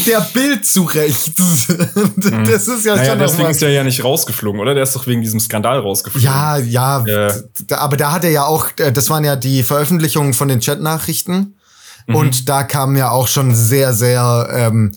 [0.06, 1.30] der Bild zu rechts.
[1.36, 2.98] das ist ja Mhm.
[2.98, 4.74] naja, schon deswegen ist er ja nicht rausgeflogen, oder?
[4.74, 6.22] Der ist doch wegen diesem Skandal rausgeflogen.
[6.26, 10.34] Ja, ja, d- aber da hat er ja auch, äh, das waren ja die Veröffentlichungen
[10.34, 11.56] von den Chatnachrichten
[12.08, 12.14] Mhm.
[12.14, 14.92] und da kamen ja auch schon sehr, sehr ähm,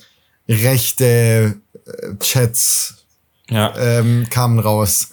[0.49, 2.95] rechte äh, Chats
[3.49, 3.73] ja.
[3.77, 5.09] ähm, kamen raus.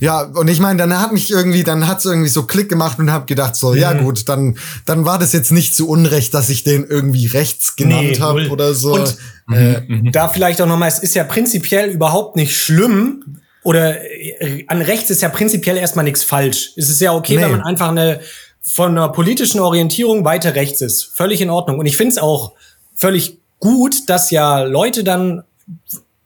[0.00, 3.10] Ja, und ich meine, dann hat mich irgendwie, dann hat's irgendwie so Klick gemacht und
[3.12, 3.98] hab gedacht, so, ja Mhm.
[4.04, 8.02] gut, dann, dann war das jetzt nicht zu Unrecht, dass ich den irgendwie rechts genannt
[8.10, 8.48] Nee, hab null.
[8.48, 8.94] oder so.
[8.94, 9.16] Und
[9.52, 14.80] äh, Da vielleicht auch nochmal, es ist ja prinzipiell überhaupt nicht schlimm oder äh, an
[14.82, 16.70] rechts ist ja prinzipiell erstmal nichts falsch.
[16.76, 17.42] Es ist ja okay, Nee.
[17.42, 18.20] wenn man einfach eine
[18.68, 21.04] von einer politischen Orientierung weiter rechts ist.
[21.14, 21.78] Völlig in Ordnung.
[21.78, 22.52] Und ich finde es auch
[22.96, 25.44] völlig gut, dass ja Leute dann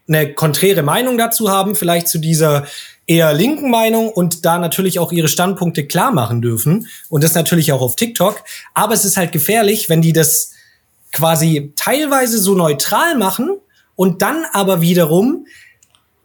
[0.08, 2.64] eine konträre Meinung dazu haben, vielleicht zu dieser
[3.10, 6.86] eher linken Meinung und da natürlich auch ihre Standpunkte klar machen dürfen.
[7.08, 8.44] Und das natürlich auch auf TikTok.
[8.72, 10.52] Aber es ist halt gefährlich, wenn die das
[11.12, 13.58] quasi teilweise so neutral machen
[13.96, 15.44] und dann aber wiederum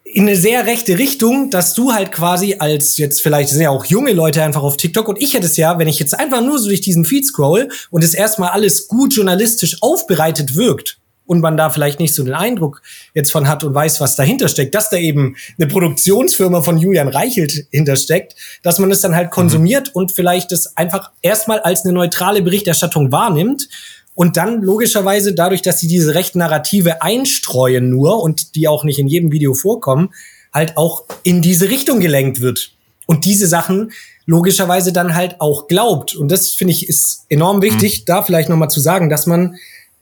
[0.03, 3.85] in eine sehr rechte Richtung, dass du halt quasi als jetzt vielleicht sind ja auch
[3.85, 6.59] junge Leute einfach auf TikTok und ich hätte es ja, wenn ich jetzt einfach nur
[6.59, 11.57] so durch diesen Feed scroll und es erstmal alles gut journalistisch aufbereitet wirkt und man
[11.57, 12.81] da vielleicht nicht so den Eindruck
[13.13, 17.07] jetzt von hat und weiß, was dahinter steckt, dass da eben eine Produktionsfirma von Julian
[17.07, 21.93] Reichelt hintersteckt, dass man es dann halt konsumiert und vielleicht das einfach erstmal als eine
[21.93, 23.67] neutrale Berichterstattung wahrnimmt
[24.15, 28.97] und dann logischerweise dadurch, dass sie diese rechten Narrative einstreuen nur und die auch nicht
[28.97, 30.13] in jedem Video vorkommen,
[30.53, 32.71] halt auch in diese Richtung gelenkt wird.
[33.07, 33.91] Und diese Sachen
[34.25, 36.15] logischerweise dann halt auch glaubt.
[36.15, 39.57] Und das finde ich ist enorm wichtig, da vielleicht nochmal zu sagen, dass man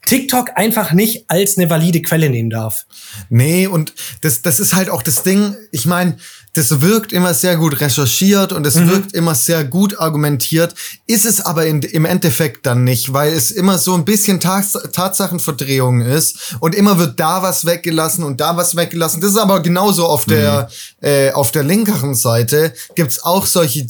[0.06, 2.86] TikTok einfach nicht als eine valide Quelle nehmen darf.
[3.28, 5.56] Nee, und das, das ist halt auch das Ding.
[5.72, 6.16] Ich meine,
[6.54, 10.74] das wirkt immer sehr gut recherchiert und es wirkt immer sehr gut argumentiert,
[11.06, 14.72] ist es aber in, im Endeffekt dann nicht, weil es immer so ein bisschen Tats
[14.92, 19.20] Tatsachenverdrehung ist und immer wird da was weggelassen und da was weggelassen.
[19.20, 20.68] Das ist aber genauso auf der
[21.00, 23.80] äh, auf der linkeren Seite gibt's auch solche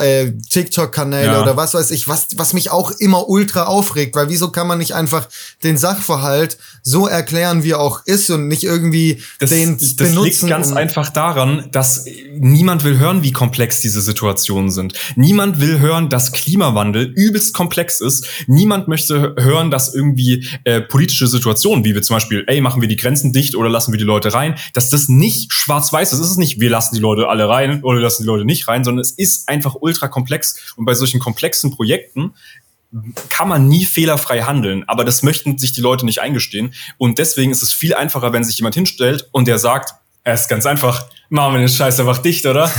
[0.00, 1.42] äh, TikTok-Kanäle Ja.
[1.42, 4.78] oder was weiß ich, was was mich auch immer ultra aufregt, weil wieso kann man
[4.78, 5.28] nicht einfach
[5.62, 10.22] den Sachverhalt so erklären, wie er auch ist und nicht irgendwie Das, den das benutzen.
[10.24, 12.04] liegt ganz einfach daran, dass
[12.38, 14.94] niemand will hören, wie komplex diese Situationen sind.
[15.16, 18.26] Niemand will hören, dass Klimawandel übelst komplex ist.
[18.46, 22.88] Niemand möchte hören, dass irgendwie äh, politische Situationen, wie wir zum Beispiel, ey, machen wir
[22.88, 26.20] die Grenzen dicht oder lassen wir die Leute rein, dass das nicht schwarz-weiß ist.
[26.20, 28.84] Es ist nicht, wir lassen die Leute alle rein oder lassen die Leute nicht rein,
[28.84, 30.74] sondern es ist einfach ultra komplex.
[30.76, 32.32] Und bei solchen komplexen Projekten
[33.30, 36.74] kann man nie fehlerfrei handeln, aber das möchten sich die Leute nicht eingestehen.
[36.98, 39.94] Und deswegen ist es viel einfacher, wenn sich jemand hinstellt und der sagt,
[40.24, 42.70] es ist ganz einfach, machen wir den Scheiß einfach dicht, oder?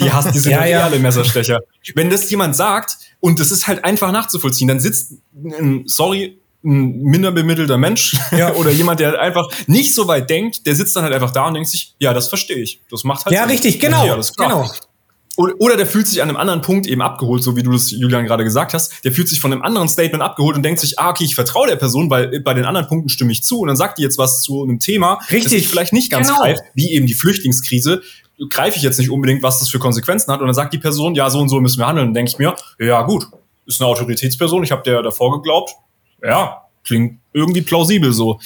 [0.00, 1.60] Die hast, die sind Ja, ja, alle Messerstecher.
[1.94, 5.12] Wenn das jemand sagt und das ist halt einfach nachzuvollziehen, dann sitzt,
[5.44, 8.52] ein, sorry, ein minder bemittelter Mensch Ja.
[8.54, 11.54] oder jemand, der einfach nicht so weit denkt, der sitzt dann halt einfach da und
[11.54, 12.80] denkt sich, ja, das verstehe ich.
[12.90, 13.50] Das macht halt Ja, Sinn.
[13.52, 14.48] richtig, genau, Ja, klar.
[14.48, 14.70] genau.
[15.36, 18.26] Oder, der fühlt sich an einem anderen Punkt eben abgeholt, so wie du das Julian
[18.26, 19.02] gerade gesagt hast.
[19.02, 21.66] Der fühlt sich von einem anderen Statement abgeholt und denkt sich, ah, okay, ich vertraue
[21.68, 23.60] der Person, weil bei den anderen Punkten stimme ich zu.
[23.60, 25.52] Und dann sagt die jetzt was zu einem Thema, das Richtig.
[25.54, 26.40] ich vielleicht nicht ganz Genau.
[26.40, 28.02] greife, wie eben die Flüchtlingskrise.
[28.50, 30.40] Greife ich jetzt nicht unbedingt, was das für Konsequenzen hat.
[30.40, 32.08] Und dann sagt die Person, ja, so und so müssen wir handeln.
[32.08, 33.26] Dann denke ich mir, ja gut,
[33.64, 35.70] ist eine Autoritätsperson, ich habe der davor geglaubt.
[36.22, 38.38] Ja, klingt irgendwie plausibel so.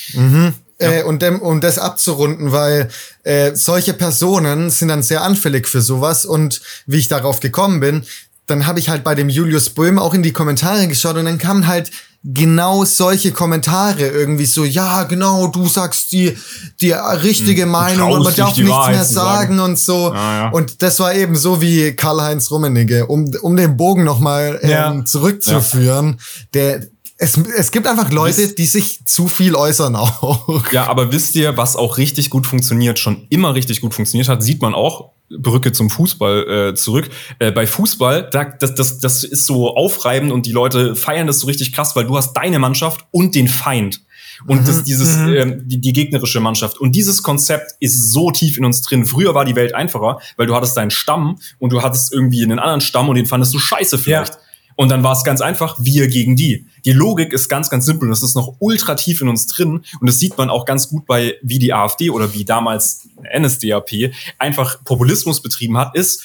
[0.78, 2.88] Äh, und dem, um das abzurunden, weil
[3.22, 8.04] äh, solche Personen sind dann sehr anfällig für sowas und wie ich darauf gekommen bin,
[8.46, 11.38] dann habe ich halt bei dem Julius Böhm auch in die Kommentare geschaut und dann
[11.38, 11.90] kamen halt
[12.22, 16.36] genau solche Kommentare irgendwie so, ja, genau, du sagst die
[16.80, 19.60] die richtige Meinung und man darf nichts Wahrheit mehr sagen, sagen.
[19.60, 20.12] und so.
[20.12, 20.48] Ja, ja.
[20.50, 25.04] Und das war eben so wie Karl-Heinz Rummenigge, um, um den Bogen nochmal ähm, Ja.
[25.04, 26.18] zurückzuführen,
[26.54, 26.86] der
[27.18, 30.70] es, es gibt einfach Leute, die sich zu viel äußern auch.
[30.72, 34.42] Ja, aber wisst ihr, was auch richtig gut funktioniert, schon immer richtig gut funktioniert hat,
[34.42, 37.08] sieht man auch, Brücke zum Fußball äh, zurück.
[37.38, 41.40] Äh, bei Fußball, da, das, das, das ist so aufreibend und die Leute feiern das
[41.40, 44.02] so richtig krass, weil du hast deine Mannschaft und den Feind.
[44.46, 46.78] Und Mhm, das, dieses, ähm, die, die gegnerische Mannschaft.
[46.78, 49.06] Und dieses Konzept ist so tief in uns drin.
[49.06, 52.58] Früher war die Welt einfacher, weil du hattest deinen Stamm und du hattest irgendwie einen
[52.58, 54.34] anderen Stamm und den fandest du scheiße vielleicht.
[54.34, 54.40] Ja.
[54.76, 56.66] Und dann war es ganz einfach, wir gegen die.
[56.84, 59.82] Die Logik ist ganz, ganz simpel und das ist noch ultra tief in uns drin.
[60.00, 64.12] Und das sieht man auch ganz gut bei, wie die AfD oder wie damals NSDAP
[64.38, 66.24] einfach Populismus betrieben hat, ist,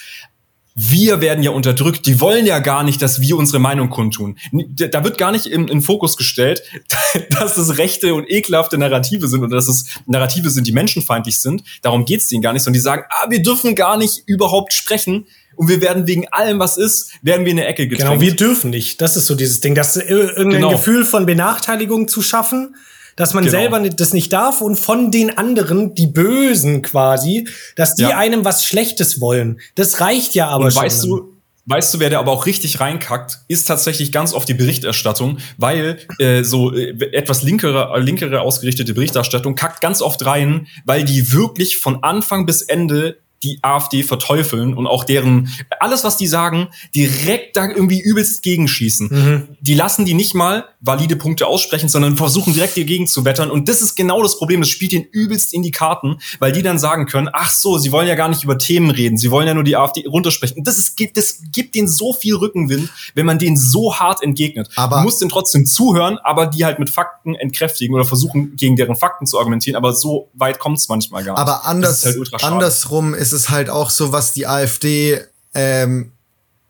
[0.74, 2.06] wir werden ja unterdrückt.
[2.06, 4.38] Die wollen ja gar nicht, dass wir unsere Meinung kundtun.
[4.52, 6.64] Da wird gar nicht in, in Fokus gestellt,
[7.30, 11.64] dass es rechte und ekelhafte Narrative sind oder dass es Narrative sind, die menschenfeindlich sind.
[11.82, 15.26] Darum geht's denen gar nicht, sondern die sagen, ah, wir dürfen gar nicht überhaupt sprechen
[15.62, 18.10] und wir werden wegen allem, was ist, werden wir in eine Ecke gedrängt.
[18.10, 19.00] Genau, wir dürfen nicht.
[19.00, 20.72] Das ist so dieses Ding, das irgendein Genau.
[20.72, 22.76] Gefühl von Benachteiligung zu schaffen,
[23.16, 23.52] dass man Genau.
[23.60, 28.18] selber das nicht darf und von den anderen, die Bösen quasi, dass die Ja.
[28.18, 29.60] einem was Schlechtes wollen.
[29.76, 30.82] Das reicht ja aber Und schon.
[30.82, 31.34] weißt du,
[31.68, 36.00] weißt du, wer der aber auch richtig reinkackt, ist tatsächlich ganz oft die Berichterstattung, weil
[36.18, 41.78] äh, so äh, etwas linkere, linkere ausgerichtete Berichterstattung kackt ganz oft rein, weil die wirklich
[41.78, 45.50] von Anfang bis Ende die AfD verteufeln und auch deren
[45.80, 49.08] alles, was die sagen, direkt da irgendwie übelst gegenschießen.
[49.12, 49.48] Mhm.
[49.62, 53.52] Die lassen die nicht mal valide Punkte aussprechen, sondern versuchen direkt dagegen zu wettern.
[53.52, 54.62] Und das ist genau das Problem.
[54.62, 57.92] Das spielt ihnen übelst in die Karten, weil die dann sagen können, ach so, sie
[57.92, 60.58] wollen ja gar nicht über Themen reden, sie wollen ja nur die AfD runtersprechen.
[60.58, 64.24] Und das, ist, gibt- das gibt denen so viel Rückenwind, wenn man denen so hart
[64.24, 64.70] entgegnet.
[64.76, 68.76] Aber- du musst denen trotzdem zuhören, aber die halt mit Fakten entkräftigen oder versuchen, gegen
[68.76, 69.76] deren Fakten zu argumentieren.
[69.76, 71.42] Aber so weit kommt es manchmal gar nicht.
[71.42, 75.20] Aber anders, ist halt andersrum ist es halt auch so, was die AfD
[75.54, 76.12] ähm,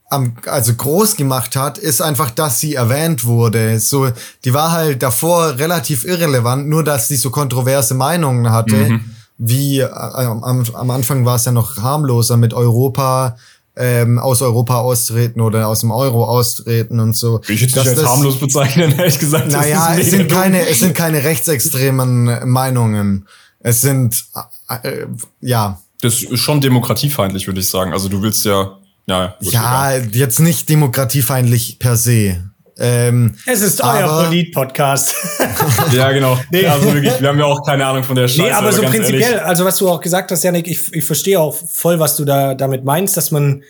[0.09, 3.79] am, also groß gemacht hat, ist einfach, dass sie erwähnt wurde.
[3.79, 4.09] So,
[4.43, 8.75] die war halt davor relativ irrelevant, nur dass sie so kontroverse Meinungen hatte.
[8.75, 9.05] Mhm.
[9.37, 13.37] Wie äh, am, am Anfang war es ja noch harmloser mit Europa,
[13.77, 17.39] ähm, aus Europa austreten oder aus dem Euro austreten und so.
[17.47, 19.45] ich Dass nicht als das- harmlos bezeichnen, ehrlich gesagt.
[19.47, 20.37] Das naja, ist es sind dumm.
[20.37, 23.27] keine, es sind keine rechtsextremen Meinungen.
[23.59, 24.25] Es sind,
[24.67, 25.05] äh,
[25.39, 27.93] ja, Das ist schon demokratiefeindlich, würde ich sagen.
[27.93, 30.07] Also du willst ja, ja, ja, egal.
[30.13, 32.43] jetzt nicht demokratiefeindlich per se.
[32.77, 35.13] Ähm, es ist euer aber- Polit-Podcast.
[35.91, 36.39] ja, genau.
[36.49, 38.41] Nee, also wirklich, wir haben ja auch keine Ahnung von der Scheiße.
[38.41, 39.41] nee, aber so ganz prinzipiell, ehrlich.
[39.43, 42.55] also was du auch gesagt hast, Janik, ich, ich verstehe auch voll, was du da
[42.55, 43.61] damit meinst, dass man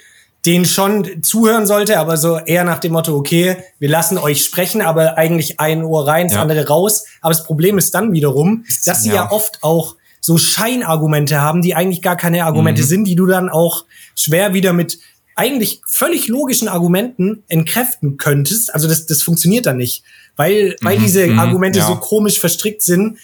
[0.45, 4.81] denen schon zuhören sollte, aber so eher nach dem Motto, okay, wir lassen euch sprechen,
[4.81, 6.41] aber eigentlich ein Ohr rein, das Ja.
[6.41, 7.03] andere raus.
[7.21, 9.31] Aber das Problem ist dann wiederum, dass sie ja, Ja.
[9.31, 12.43] oft auch so Scheinargumente haben, die eigentlich gar keine Mhm.
[12.43, 14.99] Argumente sind, die du dann auch schwer wieder mit
[15.35, 18.73] eigentlich völlig logischen Argumenten entkräften könntest.
[18.73, 20.03] Also das, das funktioniert dann nicht,
[20.35, 21.87] weil, weil Mhm, diese mhm, Argumente ja.
[21.87, 23.17] so komisch verstrickt sind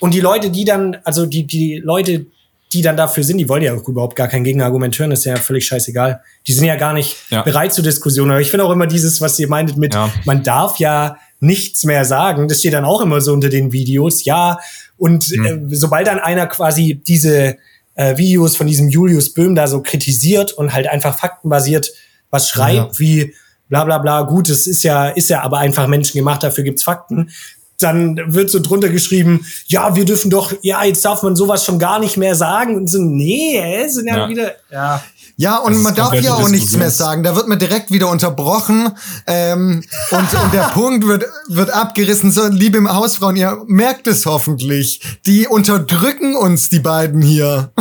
[0.00, 2.26] und die Leute, die dann, also die, die Leute,
[2.72, 5.24] die dann dafür sind, die wollen ja auch überhaupt gar kein Gegenargument hören, das ist
[5.26, 6.20] ja völlig scheißegal.
[6.46, 7.42] Die sind ja gar nicht Ja.
[7.42, 8.30] bereit zur Diskussion.
[8.30, 10.10] Aber ich finde auch immer dieses, was ihr meintet mit, Ja.
[10.24, 12.48] man darf ja nichts mehr sagen.
[12.48, 14.58] Das steht dann auch immer so unter den Videos, ja.
[15.00, 15.70] Und Hm.
[15.70, 17.56] äh, sobald dann einer quasi diese
[17.94, 21.90] äh, Videos von diesem Julius Böhm da so kritisiert und halt einfach faktenbasiert
[22.30, 22.98] was schreibt, Ja.
[23.00, 23.34] wie
[23.68, 27.30] bla bla bla, gut, es ist ja, ist ja aber einfach menschengemacht, dafür gibt's Fakten.
[27.78, 31.78] Dann wird so drunter geschrieben, ja, wir dürfen doch, ja, jetzt darf man sowas schon
[31.78, 32.76] gar nicht mehr sagen.
[32.76, 34.28] Und so, nee, es sind ja, Ja.
[34.28, 35.02] wieder, ja.
[35.40, 37.22] Ja, und man darf ja auch nichts mehr sagen.
[37.22, 38.90] Da wird man direkt wieder unterbrochen
[39.26, 42.30] ähm, und, und der Punkt wird, wird abgerissen.
[42.30, 45.00] So, liebe Hausfrauen, ihr merkt es hoffentlich.
[45.24, 47.72] Die unterdrücken uns, die beiden hier.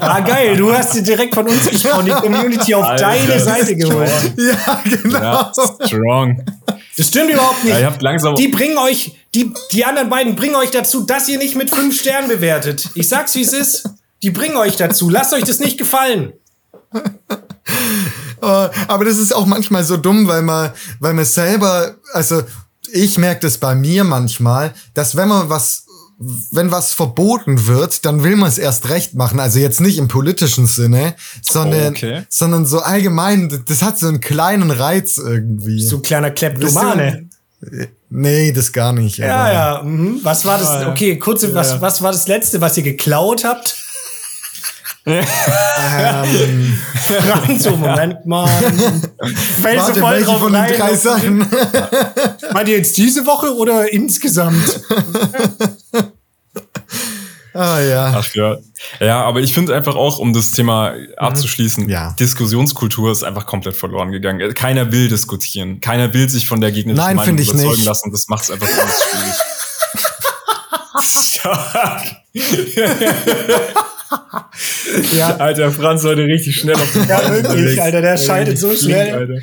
[0.00, 3.74] Ah, geil, du hast dir direkt von uns gesprochen, die Community auf Alter, deine Seite
[3.74, 4.10] geholt.
[4.36, 5.18] ja, genau.
[5.18, 5.52] Ja,
[5.84, 6.44] strong.
[6.96, 7.72] Das stimmt überhaupt nicht.
[7.72, 8.36] Ja, ihr habt langsam.
[8.36, 11.98] Die bringen euch, die, die anderen beiden bringen euch dazu, dass ihr nicht mit fünf
[11.98, 12.88] Sternen bewertet.
[12.94, 13.90] Ich sag's, wie es ist.
[14.22, 15.08] Die bringen euch dazu.
[15.08, 16.32] Lasst euch das nicht gefallen.
[16.92, 18.44] Äh,
[18.88, 22.42] Aber das ist auch manchmal so dumm, weil man, weil man selber, also
[22.92, 25.84] ich merke das bei mir manchmal, dass wenn man was,
[26.50, 29.38] wenn was verboten wird, dann will man es erst recht machen.
[29.38, 32.22] Also jetzt nicht im politischen Sinne, sondern, Okay.
[32.28, 35.80] sondern so allgemein, das hat so einen kleinen Reiz irgendwie.
[35.80, 37.28] So ein kleiner Kleptomane.
[38.10, 39.18] Nee, das gar nicht.
[39.18, 39.82] Ja, aber- ja.
[39.82, 40.20] Mhm.
[40.22, 40.86] Was war das?
[40.86, 43.76] Okay, kurze, was, was war das letzte, was ihr geklaut habt?
[45.06, 46.78] Ähm,
[47.58, 48.46] so, Moment mal.
[48.48, 50.74] Fällst warte, du voll drauf von den rein?
[50.76, 51.38] drei Sachen?
[52.52, 54.80] Meint ihr jetzt diese Woche oder insgesamt?
[57.54, 58.14] Ah ja.
[58.16, 58.56] Ach ja.
[59.00, 62.14] Ja, aber ich finde einfach auch, um das Thema abzuschließen, Ja.
[62.20, 64.54] Diskussionskultur ist einfach komplett verloren gegangen.
[64.54, 65.80] Keiner will diskutieren.
[65.80, 67.86] Keiner will sich von der gegnerischen Nein, Meinung finde ich überzeugen nicht.
[67.86, 68.12] lassen.
[68.12, 69.34] Das macht es einfach alles schwierig.
[75.12, 75.36] Ja.
[75.38, 77.80] Alter, Franz heute richtig schnell auf den Ja, wirklich.
[77.80, 79.14] Alter, der scheidet so schnell.
[79.14, 79.38] Alter.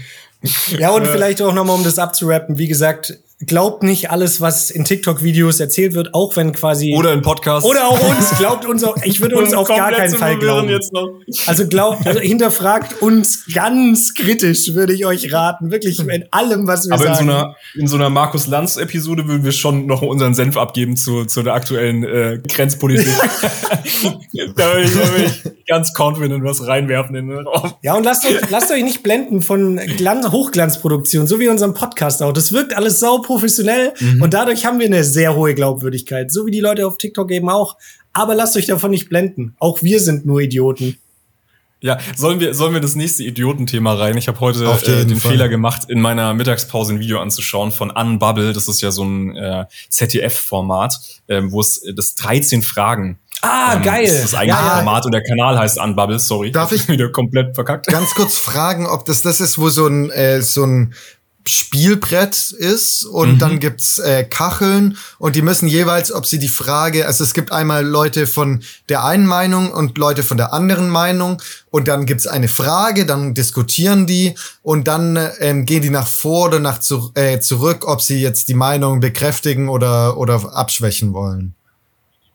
[0.78, 4.86] Ja, und vielleicht auch nochmal, um das abzurappen, wie gesagt, glaubt nicht alles, was in
[4.86, 6.96] TikTok-Videos erzählt wird, auch wenn quasi.
[6.96, 7.66] Oder ein Podcast.
[7.66, 10.70] oder auch uns, glaubt uns auch, ich würde uns auf gar keinen Fall glauben.
[10.70, 11.20] Jetzt noch.
[11.46, 15.70] Also glaubt, also hinterfragt uns ganz kritisch, würde ich euch raten.
[15.70, 17.30] Wirklich in allem, was wir Aber in so sagen.
[17.30, 21.44] einer, in so einer Markus Lanz-Episode würden wir schon noch unseren Senf abgeben zu, zu
[21.44, 23.08] der aktuellen äh, Grenzpolitik.
[24.56, 27.74] da würde ich, da würde ich ganz confident was reinwerfen in den Raum.
[27.82, 32.24] ja, und lasst euch, lasst euch nicht blenden von Glanz, Hochglanzproduktion, so wie unserem Podcast
[32.24, 32.32] auch.
[32.32, 34.22] Das wirkt alles sau professionell Mhm.
[34.22, 36.32] und dadurch haben wir eine sehr hohe Glaubwürdigkeit.
[36.32, 37.76] So wie die Leute auf TikTok eben auch.
[38.14, 39.56] Aber lasst euch davon nicht blenden.
[39.60, 40.98] Auch wir sind nur Idioten.
[41.82, 44.18] Ja, sollen wir, sollen wir das nächste Idiotenthema rein?
[44.18, 45.32] Ich habe heute Auf äh, den Fall.
[45.34, 48.54] Fehler gemacht, in meiner Mittagspause ein Video anzuschauen von Unbubble.
[48.54, 53.20] Das ist ja so ein äh, ZDF-Format, ähm, wo es äh, das 13 Fragen.
[53.42, 54.04] Ah, ähm, geil.
[54.06, 54.76] Das ist das eigentliche Ja, ja.
[54.78, 56.52] Format und der Kanal heißt Unbubble, sorry.
[56.52, 57.88] Darf ich- wieder komplett verkackt?
[57.88, 60.94] Ganz kurz fragen, ob das das ist, wo so ein, äh, so ein
[61.48, 63.40] Spielbrett ist und Mhm.
[63.40, 67.52] dann gibt's äh, Kacheln und die müssen jeweils, ob sie die Frage, also es gibt
[67.52, 72.28] einmal Leute von der einen Meinung und Leute von der anderen Meinung und dann gibt's
[72.28, 77.12] eine Frage, dann diskutieren die und dann ähm, gehen die nach vor oder nach zu,
[77.16, 81.56] äh, zurück, ob sie jetzt die Meinung bekräftigen oder oder abschwächen wollen.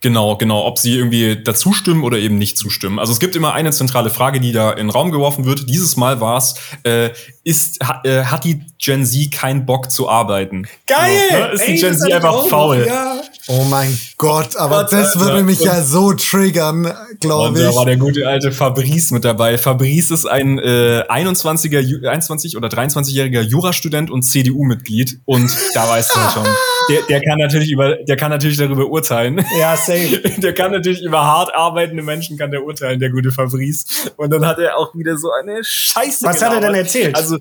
[0.02, 2.98] Genau, genau, ob sie irgendwie dazu stimmen oder eben nicht zustimmen.
[2.98, 5.68] Also es gibt immer eine zentrale Frage, die da in den Raum geworfen wird.
[5.68, 7.10] Dieses Mal war es, äh,
[7.44, 10.66] ist, ha, äh, hat die Gen Z keinen Bock zu arbeiten?
[10.86, 11.18] Geil!
[11.30, 11.46] So, ne?
[11.52, 12.86] Ist die Ey, Gen das Z einfach faul?
[12.86, 13.20] Ja.
[13.52, 17.74] Oh mein Gott, aber Gott, das würde mich Und- ja so triggern, Und glaube da
[17.74, 17.86] war ich.
[17.86, 19.58] der gute alte Fabrice mit dabei.
[19.58, 25.18] Fabrice ist ein äh, 21er, Ju- 21 oder 23-jähriger Jurastudent und CDU-Mitglied.
[25.24, 26.44] Und da weißt du halt schon,
[26.90, 29.44] der, der kann natürlich über, der kann natürlich darüber urteilen.
[29.58, 30.20] ja, safe.
[30.40, 33.84] Der kann natürlich über hart arbeitende Menschen kann der urteilen, der gute Fabrice.
[34.16, 36.24] Und dann hat er auch wieder so eine Scheiße.
[36.24, 37.14] Was hat er denn erzählt?
[37.16, 37.38] Also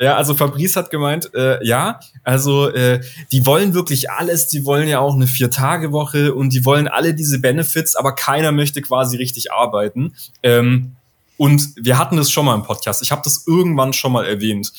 [0.00, 3.00] ja, also Fabrice hat gemeint, äh, ja, also äh,
[3.32, 7.38] die wollen wirklich alles, die wollen ja auch eine Vier-Tage-Woche und die wollen alle diese
[7.38, 10.14] Benefits, aber keiner möchte quasi richtig arbeiten.
[10.42, 10.96] Ähm,
[11.36, 13.02] und wir hatten das schon mal im Podcast.
[13.02, 14.72] Ich habe das irgendwann schon mal erwähnt.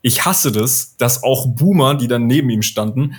[0.00, 3.16] Ich hasse das, dass auch Boomer, die dann neben ihm standen,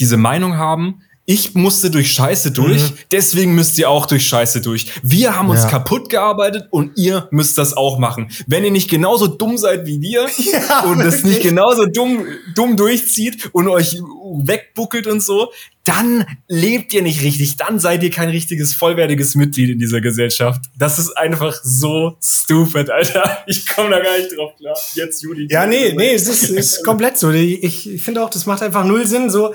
[0.00, 2.94] diese Meinung haben, ich musste durch Scheiße durch, Mhm.
[3.12, 4.90] deswegen müsst ihr auch durch Scheiße durch.
[5.02, 5.68] Wir haben uns Ja.
[5.68, 8.30] kaputt gearbeitet und ihr müsst das auch machen.
[8.46, 11.24] Wenn ihr nicht genauso dumm seid wie wir Ja, und es wirklich.
[11.24, 14.00] nicht genauso dumm, dumm durchzieht und euch
[14.42, 15.52] wegbuckelt und so,
[15.88, 17.56] dann lebt ihr nicht richtig.
[17.56, 20.60] Dann seid ihr kein richtiges, vollwertiges Mitglied in dieser Gesellschaft.
[20.76, 23.38] Das ist einfach so stupid, Alter.
[23.46, 24.76] Ich komme da gar nicht drauf klar.
[24.94, 25.48] Jetzt, Juli.
[25.50, 27.30] Ja, nee, nee, es ist, ist komplett so.
[27.30, 29.30] Ich, ich finde auch, das macht einfach null Sinn.
[29.30, 29.54] So,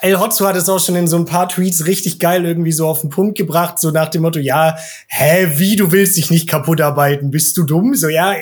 [0.00, 2.86] El Hotzo hat es auch schon in so ein paar Tweets richtig geil irgendwie so
[2.86, 4.76] auf den Punkt gebracht, so nach dem Motto, ja,
[5.08, 7.32] hä, wie, du willst dich nicht kaputt arbeiten?
[7.32, 7.94] Bist du dumm?
[7.94, 8.36] So, ja,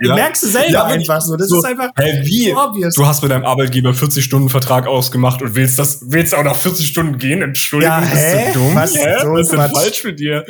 [0.00, 0.14] Ja.
[0.14, 1.36] merkst du selber Ja, einfach so.
[1.36, 2.50] Das So, ist einfach Hä, wie?
[2.50, 2.94] so obvious.
[2.94, 7.18] Du hast mit deinem Arbeitgeber 40-Stunden-Vertrag ausgemacht und willst das, willst auch nach 40 Stunden
[7.18, 7.42] gehen?
[7.42, 8.50] Entschuldigung, Ja, bist hä?
[8.52, 8.74] du dumm?
[8.74, 8.94] Was?
[8.94, 9.16] Hä?
[9.22, 10.44] So Was ist denn falsch mit dir?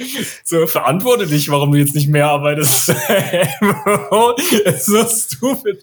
[0.45, 2.95] So, verantworte dich, warum du jetzt nicht mehr arbeitest.
[4.64, 5.83] Es ist so stupid.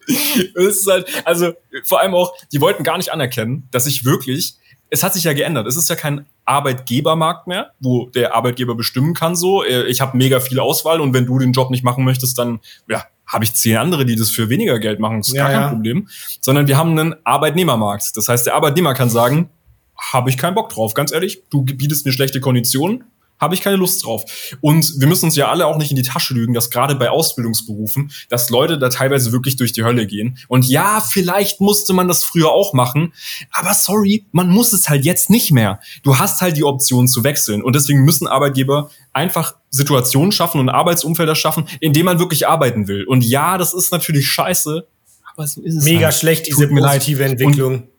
[0.56, 4.56] Es ist halt, also, vor allem auch, die wollten gar nicht anerkennen, dass ich wirklich,
[4.90, 5.68] es hat sich ja geändert.
[5.68, 10.18] Es ist ja kein Arbeitgebermarkt mehr, wo der Arbeitgeber bestimmen kann so, äh, ich habe
[10.18, 13.54] mega viel Auswahl und wenn du den Job nicht machen möchtest, dann, ja, habe ich
[13.54, 15.20] zehn andere, die das für weniger Geld machen.
[15.20, 15.70] Das ist Ja, gar kein ja.
[15.70, 16.08] Problem.
[16.42, 18.16] Sondern wir haben einen Arbeitnehmermarkt.
[18.16, 19.50] Das heißt, der Arbeitnehmer kann sagen,
[19.98, 20.94] habe ich keinen Bock drauf.
[20.94, 23.04] Ganz ehrlich, du bietest mir schlechte Konditionen,
[23.40, 24.24] habe ich keine Lust drauf.
[24.62, 27.10] Und wir müssen uns ja alle auch nicht in die Tasche lügen, dass gerade bei
[27.10, 30.38] Ausbildungsberufen, dass Leute da teilweise wirklich durch die Hölle gehen.
[30.48, 33.14] Und ja, vielleicht musste man das früher auch machen,
[33.52, 35.80] aber sorry, man muss es halt jetzt nicht mehr.
[36.04, 37.64] Du hast halt die Option zu wechseln.
[37.64, 42.88] Und deswegen müssen Arbeitgeber einfach Situationen schaffen und Arbeitsumfelder schaffen, in denen man wirklich arbeiten
[42.88, 43.06] will.
[43.06, 44.88] Und ja, das ist natürlich scheiße,
[45.34, 46.16] aber so ist es mega halt.
[46.16, 47.90] schlecht, diese positive Entwicklung.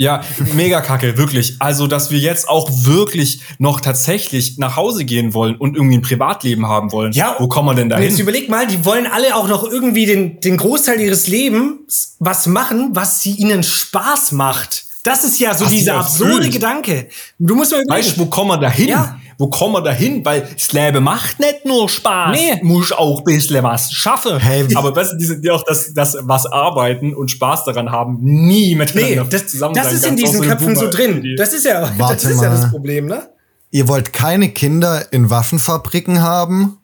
[0.00, 0.22] Ja,
[0.54, 1.56] mega kacke, wirklich.
[1.58, 6.00] Also, dass wir jetzt auch wirklich noch tatsächlich nach Hause gehen wollen und irgendwie ein
[6.02, 7.12] Privatleben haben wollen.
[7.12, 8.22] Ja, Wo kommen wir denn da Und jetzt hin?
[8.22, 12.88] überleg mal, die wollen alle auch noch irgendwie den, den Großteil ihres Lebens was machen,
[12.92, 14.86] was sie ihnen Spaß macht.
[15.02, 16.48] Das ist ja so Was dieser absurde.
[16.48, 17.08] Gedanke.
[17.38, 18.06] Du musst mal überlegen.
[18.06, 18.88] Weißt du, wo kommen wir da hin?
[18.88, 19.19] Ja.
[19.40, 20.22] Wo kommen wir da hin?
[20.22, 22.36] Weil das Leben macht nicht nur Spaß.
[22.36, 22.60] Nee.
[22.62, 24.38] Muss auch ein bisschen was schaffen.
[24.38, 24.66] Hey.
[24.74, 28.74] Aber die sind ja auch das, das, was arbeiten und Spaß daran haben, nie Nee,
[28.74, 31.34] miteinander das, zusammen das ist in diesen Köpfen so drin.
[31.38, 32.60] Das ist ja, das Warte ist ja mal.
[32.60, 33.30] das Problem, ne?
[33.70, 36.78] ihr wollt keine Kinder in Waffenfabriken haben?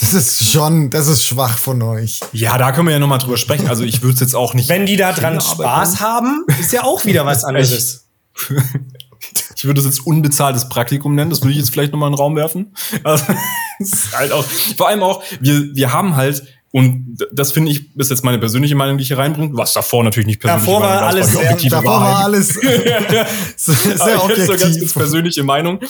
[0.00, 2.20] Das ist schon, das ist schwach von euch.
[2.32, 3.68] Ja, da können wir ja noch mal drüber sprechen.
[3.68, 4.70] Also ich würde es jetzt auch nicht.
[4.70, 8.06] Wenn die da dran Spaß haben, ist ja auch wieder was anderes.
[8.34, 8.56] Ich
[9.64, 11.30] würde es jetzt unbezahltes Praktikum nennen.
[11.30, 12.74] Das würde ich jetzt vielleicht noch mal in den Raum werfen.
[13.04, 13.24] Also,
[13.78, 14.44] ist halt auch,
[14.76, 16.42] vor allem auch, wir, wir haben halt
[16.72, 20.04] und das finde ich, ist jetzt meine persönliche Meinung, die ich hier reinbringe, was davor
[20.04, 22.48] natürlich nicht persönlich Davor war alles sehr, davor war alles
[23.56, 24.46] sehr, sehr objektiv.
[24.46, 25.80] So ganz, ganz persönliche Meinung.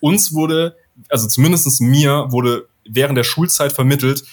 [0.00, 0.76] Uns wurde,
[1.08, 4.24] also zumindestens mir wurde während der Schulzeit vermittelt,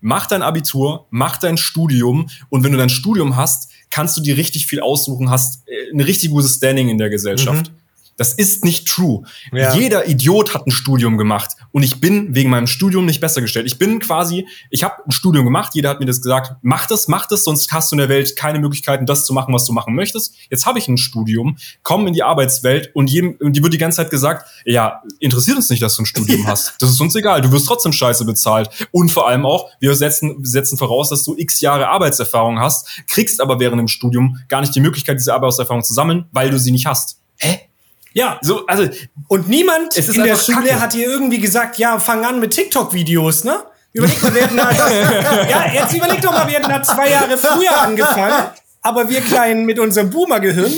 [0.00, 4.38] mach dein Abitur, mach dein Studium und wenn du dein Studium hast, kannst du dir
[4.38, 7.70] richtig viel aussuchen, hast äh, ein richtig gutes Standing in der Gesellschaft.
[7.70, 7.81] Mhm.
[8.16, 9.22] Das ist nicht true.
[9.52, 9.74] Ja.
[9.74, 13.66] Jeder Idiot hat ein Studium gemacht und ich bin wegen meinem Studium nicht besser gestellt.
[13.66, 17.08] Ich bin quasi, ich habe ein Studium gemacht, jeder hat mir das gesagt, mach das,
[17.08, 19.72] mach das, sonst hast du in der Welt keine Möglichkeiten, das zu machen, was du
[19.72, 20.34] machen möchtest.
[20.50, 23.78] Jetzt habe ich ein Studium, komme in die Arbeitswelt und jedem, und die wird die
[23.78, 26.74] ganze Zeit gesagt, ja, interessiert uns nicht, dass du ein Studium hast.
[26.80, 28.68] Das ist uns egal, du wirst trotzdem scheiße bezahlt.
[28.90, 32.88] Und vor allem auch, wir setzen, wir setzen voraus, dass du x Jahre Arbeitserfahrung hast,
[33.06, 36.58] kriegst aber während dem Studium gar nicht die Möglichkeit, diese Arbeitserfahrung zu sammeln, weil du
[36.58, 37.18] sie nicht hast.
[37.38, 37.71] Hä?
[38.14, 38.88] Ja, so, also,
[39.28, 40.80] und niemand in der Schule Kacke.
[40.80, 43.62] hat dir irgendwie gesagt, ja, fang an mit TikTok-Videos, ne?
[43.92, 44.78] Überleg mal, wir hätten halt,
[45.50, 48.50] ja, jetzt überleg doch mal, wir hätten halt zwei Jahre früher angefangen,
[48.80, 50.72] aber wir Kleinen mit unserem Boomer-Gehirn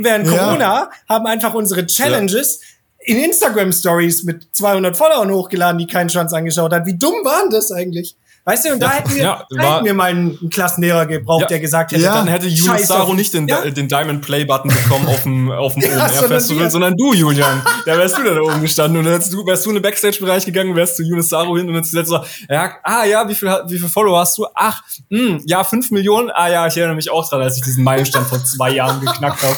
[0.00, 0.90] während Corona ja.
[1.08, 2.60] haben einfach unsere Challenges
[3.06, 3.14] ja.
[3.14, 6.86] in Instagram-Stories mit 200 Followern hochgeladen, die keinen Schwanz angeschaut hat.
[6.86, 8.16] Wie dumm waren das eigentlich?
[8.46, 11.42] Weißt du, und da hätten wir, ja, da hätten wir mal einen, einen Klassenlehrer gebraucht,
[11.42, 13.62] ja, der gesagt hätte, ja, dann hätte Julian Saro nicht den, ja?
[13.70, 17.62] den Diamond Play Button bekommen auf dem, auf dem ja, OMR Festival, sondern du, Julian.
[17.86, 20.44] Da wärst du da, oben gestanden und dann hättest du, wärst du in den Backstage-Bereich
[20.44, 23.78] gegangen, wärst zu Julian Saro hin und hättest gesagt ja, ah, ja, wie viel, wie
[23.78, 24.46] viel Follower hast du?
[24.54, 26.30] Ach, mh, hm, ja, fünf Millionen?
[26.30, 29.42] Ah, ja, ich erinnere mich auch dran, als ich diesen Meilenstein vor zwei Jahren geknackt
[29.42, 29.56] habe.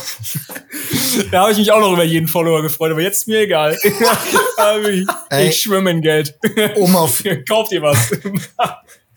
[1.33, 3.77] da habe ich mich auch noch über jeden Follower gefreut, aber jetzt ist mir egal.
[3.83, 5.07] ich,
[5.41, 6.39] ich schwimme in Geld.
[6.77, 8.11] Um auf, Kauft ihr was?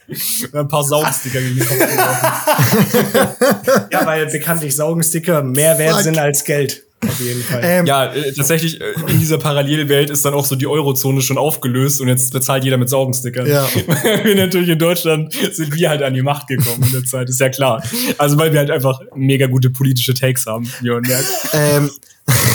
[0.54, 1.80] ein paar Saugensticker gegen die Kopf
[3.92, 6.04] Ja, weil bekanntlich Saugensticker mehr wert Fuck.
[6.04, 6.84] sind als Geld.
[7.08, 7.62] Auf jeden Fall.
[7.64, 11.38] Ähm, ja, äh, tatsächlich, äh, in dieser Parallelwelt ist dann auch so die Eurozone schon
[11.38, 13.48] aufgelöst und jetzt bezahlt jeder mit Saugenstickern.
[13.48, 13.70] Ja.
[14.24, 17.40] wir natürlich in Deutschland sind wir halt an die Macht gekommen in der Zeit, ist
[17.40, 17.82] ja klar.
[18.18, 21.26] Also weil wir halt einfach mega gute politische Takes haben, wie man merkt.
[21.54, 21.90] Ähm,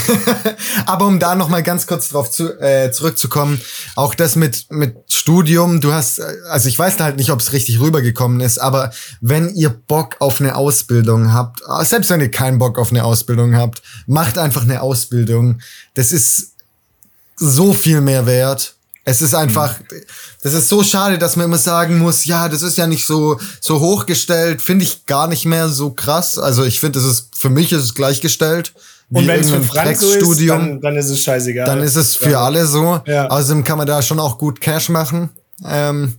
[0.86, 3.60] Aber um da noch mal ganz kurz drauf zu, äh, zurückzukommen,
[3.96, 7.80] auch das mit mit Studium, du hast, also ich weiß halt nicht, ob es richtig
[7.80, 12.78] rübergekommen ist, aber wenn ihr Bock auf eine Ausbildung habt, selbst wenn ihr keinen Bock
[12.78, 15.60] auf eine Ausbildung habt, macht einfach eine Ausbildung.
[15.94, 16.52] Das ist
[17.36, 18.74] so viel mehr wert.
[19.06, 19.80] Es ist einfach,
[20.42, 23.38] das ist so schade, dass man immer sagen muss, ja, das ist ja nicht so
[23.60, 26.38] so hochgestellt, finde ich gar nicht mehr so krass.
[26.38, 28.72] Also ich finde, das ist für mich ist es gleichgestellt.
[29.10, 31.66] Und wenn es für Frank so ist, dann, dann ist es scheißegal.
[31.66, 32.44] Dann ist es für ja.
[32.44, 33.00] alle so.
[33.06, 33.28] Ja.
[33.28, 35.30] Außerdem kann man da schon auch gut Cash machen.
[35.64, 36.14] Ähm,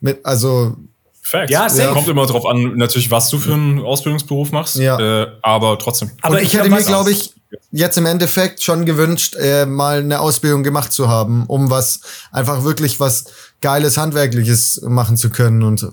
[0.00, 0.76] mit, also
[1.22, 1.50] Fact.
[1.50, 4.76] Ja, ja, kommt immer drauf an, natürlich, was du für einen Ausbildungsberuf machst.
[4.76, 4.98] Ja.
[4.98, 6.10] Äh, aber trotzdem.
[6.20, 7.32] Aber Und ich, ich hätte mir, glaube ich,
[7.70, 12.00] jetzt im Endeffekt schon gewünscht, äh, mal eine Ausbildung gemacht zu haben, um was
[12.32, 13.24] einfach wirklich was
[13.60, 15.62] geiles Handwerkliches machen zu können.
[15.62, 15.86] Und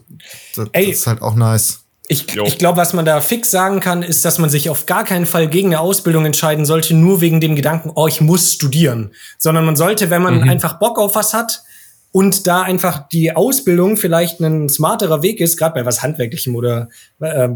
[0.56, 1.84] das, Ey, das ist halt auch nice.
[2.12, 5.04] Ich, ich glaube, was man da fix sagen kann, ist, dass man sich auf gar
[5.04, 9.12] keinen Fall gegen eine Ausbildung entscheiden sollte, nur wegen dem Gedanken, oh, ich muss studieren.
[9.38, 10.50] Sondern man sollte, wenn man mhm.
[10.50, 11.62] einfach Bock auf was hat,
[12.12, 16.90] und da einfach die Ausbildung vielleicht ein smarterer Weg ist, gerade bei was Handwerklichem oder
[17.20, 17.50] äh,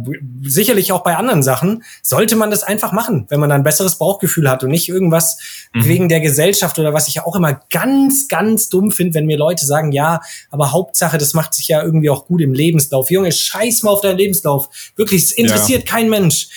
[0.43, 3.97] sicherlich auch bei anderen Sachen, sollte man das einfach machen, wenn man da ein besseres
[3.97, 5.39] Bauchgefühl hat und nicht irgendwas
[5.73, 5.85] mhm.
[5.85, 9.37] wegen der Gesellschaft oder was ich ja auch immer ganz, ganz dumm finde, wenn mir
[9.37, 13.09] Leute sagen, ja, aber Hauptsache, das macht sich ja irgendwie auch gut im Lebenslauf.
[13.09, 14.69] Junge, scheiß mal auf deinen Lebenslauf.
[14.95, 15.91] Wirklich, es interessiert ja.
[15.91, 16.49] kein Mensch.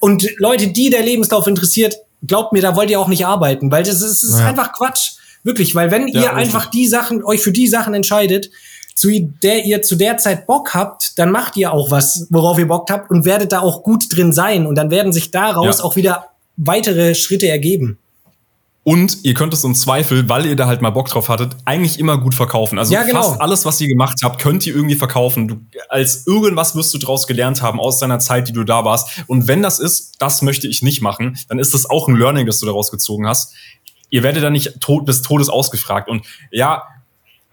[0.00, 3.84] Und Leute, die der Lebenslauf interessiert, glaubt mir, da wollt ihr auch nicht arbeiten, weil
[3.84, 4.48] das ist, das ist ja.
[4.48, 5.17] einfach Quatsch.
[5.42, 8.50] Wirklich, weil wenn ja, ihr einfach die Sachen, euch für die Sachen entscheidet,
[8.94, 9.10] zu
[9.42, 12.90] der ihr zu der Zeit Bock habt, dann macht ihr auch was, worauf ihr Bock
[12.90, 14.66] habt und werdet da auch gut drin sein.
[14.66, 15.84] Und dann werden sich daraus ja.
[15.84, 17.98] auch wieder weitere Schritte ergeben.
[18.82, 21.98] Und ihr könnt es im Zweifel, weil ihr da halt mal Bock drauf hattet, eigentlich
[21.98, 22.78] immer gut verkaufen.
[22.78, 23.22] Also ja, genau.
[23.22, 25.46] fast alles, was ihr gemacht habt, könnt ihr irgendwie verkaufen.
[25.46, 25.56] Du,
[25.90, 29.24] als irgendwas wirst du draus gelernt haben aus deiner Zeit, die du da warst.
[29.26, 32.46] Und wenn das ist, das möchte ich nicht machen, dann ist das auch ein Learning,
[32.46, 33.52] das du daraus gezogen hast
[34.10, 36.08] ihr werdet dann nicht tot, des Todes ausgefragt.
[36.08, 36.84] Und ja,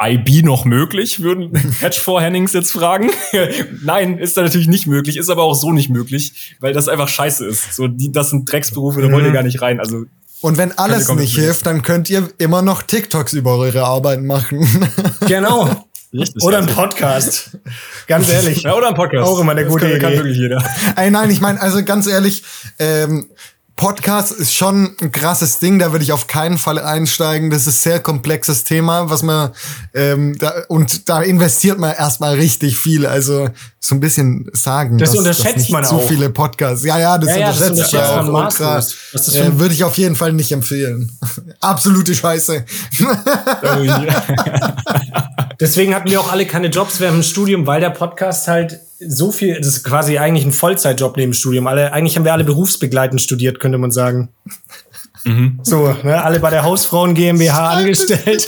[0.02, 3.12] IB noch möglich, würden Hedge for Hennings jetzt fragen.
[3.84, 7.08] Nein, ist da natürlich nicht möglich, ist aber auch so nicht möglich, weil das einfach
[7.08, 7.76] scheiße ist.
[7.76, 9.80] So, die, das sind Drecksberufe, da wollt ihr gar nicht rein.
[9.80, 10.06] Also
[10.42, 14.68] und wenn alles nicht hilft, dann könnt ihr immer noch TikToks über eure Arbeit machen.
[15.28, 15.88] Genau.
[16.14, 17.58] Richtig, oder ein Podcast.
[18.08, 18.62] Ganz ehrlich.
[18.62, 19.28] Ja, oder ein Podcast.
[19.28, 20.18] Auch immer eine gute das kann, Idee.
[20.18, 20.64] Kann wirklich jeder.
[20.96, 22.44] Ey, nein, ich meine, also ganz ehrlich,
[22.78, 23.28] ähm,
[23.76, 27.50] Podcast ist schon ein krasses Ding, da würde ich auf keinen Fall einsteigen.
[27.50, 29.52] Das ist ein sehr komplexes Thema, was man
[29.94, 33.06] ähm, da, und da investiert man erstmal richtig viel.
[33.06, 33.50] Also
[33.82, 34.98] so ein bisschen sagen.
[34.98, 36.08] Das dass, unterschätzt dass man zu auch.
[36.08, 36.86] viele Podcasts.
[36.86, 38.86] Ja, ja, das Ja, ja, das unterschätzt unterschätzt man auch.
[39.14, 41.12] das ein- Äh, würde ich auf jeden Fall nicht empfehlen.
[41.60, 42.64] Absolute Scheiße.
[45.60, 49.32] Deswegen hatten wir auch alle keine Jobs während dem Studium, weil der Podcast halt so
[49.32, 51.68] viel, das ist quasi eigentlich ein Vollzeitjob neben dem Studium.
[51.68, 54.30] Alle, eigentlich haben wir alle berufsbegleitend studiert, könnte man sagen.
[55.64, 58.48] So, ne, alle bei der Hausfrauen GmbH angestellt.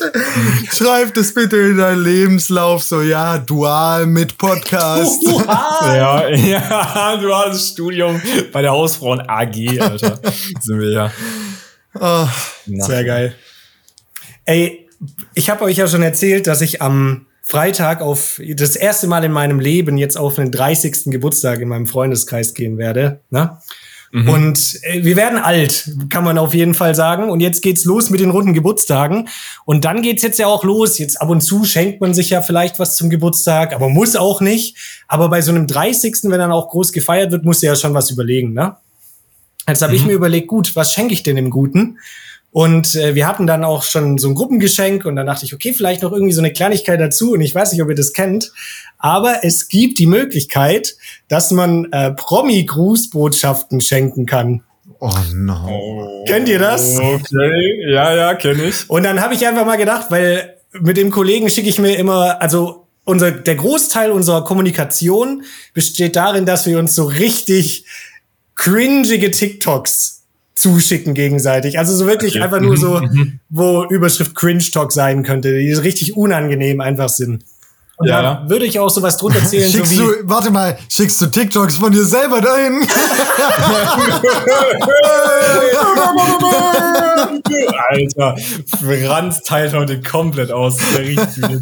[0.71, 5.23] Schreib das bitte in deinen Lebenslauf, so ja, dual mit Podcast.
[5.81, 8.21] Ja, ja, duales Studium
[8.51, 10.19] bei der Hausfrauen AG, Alter.
[10.61, 11.11] Sind wir ja.
[11.99, 12.27] Ah,
[12.65, 13.35] Sehr geil.
[14.45, 14.87] Ey,
[15.33, 19.31] ich habe euch ja schon erzählt, dass ich am Freitag auf das erste Mal in
[19.31, 21.05] meinem Leben jetzt auf den 30.
[21.05, 23.21] Geburtstag in meinem Freundeskreis gehen werde.
[23.29, 23.57] Ne?
[24.13, 27.29] Und äh, wir werden alt, kann man auf jeden Fall sagen.
[27.29, 29.29] Und jetzt geht's los mit den runden Geburtstagen.
[29.63, 30.97] Und dann geht's jetzt ja auch los.
[30.97, 34.41] Jetzt ab und zu schenkt man sich ja vielleicht was zum Geburtstag, aber muss auch
[34.41, 34.77] nicht.
[35.07, 38.09] Aber bei so einem 30., wenn dann auch groß gefeiert wird, muss ja schon was
[38.11, 38.75] überlegen, ne?
[39.67, 41.97] Jetzt habe ich mir überlegt, gut, was schenke ich denn dem Guten?
[42.51, 45.73] Und äh, wir hatten dann auch schon so ein Gruppengeschenk und dann dachte ich, okay,
[45.73, 47.33] vielleicht noch irgendwie so eine Kleinigkeit dazu.
[47.33, 48.51] Und ich weiß nicht, ob ihr das kennt,
[48.97, 50.95] aber es gibt die Möglichkeit,
[51.27, 54.63] dass man äh, Promi-Grußbotschaften schenken kann.
[54.99, 56.23] oh no.
[56.27, 56.97] Kennt ihr das?
[56.97, 58.89] Okay, ja, ja, kenne ich.
[58.89, 62.41] Und dann habe ich einfach mal gedacht, weil mit dem Kollegen schicke ich mir immer,
[62.41, 65.43] also unser, der Großteil unserer Kommunikation
[65.73, 67.85] besteht darin, dass wir uns so richtig
[68.55, 70.16] cringige TikToks
[70.57, 71.77] zuschicken gegenseitig.
[71.79, 72.43] Also so wirklich Okay.
[72.43, 73.39] einfach nur so, Mhm.
[73.49, 77.43] wo Überschrift Cringe Talk sein könnte, die so richtig unangenehm einfach sind.
[77.99, 80.77] Und Ja, da würde ich auch sowas drunter zählen, so Schickst wie, du, warte mal,
[80.89, 82.81] schickst du TikToks von dir selber dahin?
[87.89, 88.35] Alter,
[89.07, 90.77] Franz teilt heute komplett aus.
[90.95, 91.61] Der riecht mich.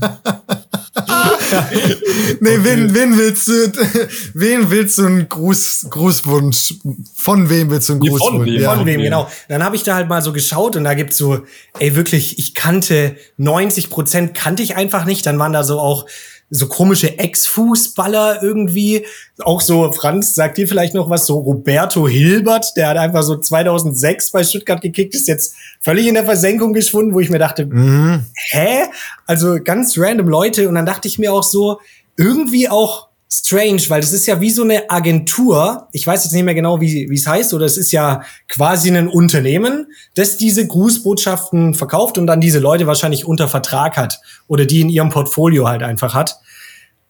[2.40, 3.54] Nee, wen, wen willst du,
[4.34, 6.76] wen willst du einen Gruß, Grußwunsch?
[7.16, 8.46] Von wem willst du einen Nee, von Grußwunsch?
[8.52, 8.62] wem?
[8.62, 8.76] Ja.
[8.76, 9.04] Von wem, wem?
[9.04, 9.30] genau.
[9.50, 11.44] Dann habe ich da halt mal so geschaut und da gibt's so,
[11.80, 15.26] ey, wirklich, ich kannte 90 Prozent kannte ich einfach nicht.
[15.26, 16.06] Dann waren da so auch
[16.50, 19.06] so komische Ex-Fußballer irgendwie.
[19.44, 23.36] Auch so, Franz, sagt dir vielleicht noch was, so Roberto Hilbert, der hat einfach so
[23.38, 27.66] 2006 bei Stuttgart gekickt, ist jetzt völlig in der Versenkung geschwunden, wo ich mir dachte,
[27.66, 28.26] Mhm.
[28.52, 28.84] hä?
[29.26, 30.70] Also ganz random Leute.
[30.70, 31.80] Und dann dachte ich mir auch so,
[32.18, 35.88] irgendwie auch strange, weil das ist ja wie so eine Agentur.
[35.92, 39.08] Ich weiß jetzt nicht mehr genau, wie es heißt, oder es ist ja quasi ein
[39.08, 44.82] Unternehmen, das diese Grußbotschaften verkauft und dann diese Leute wahrscheinlich unter Vertrag hat oder die
[44.82, 46.40] in ihrem Portfolio halt einfach hat.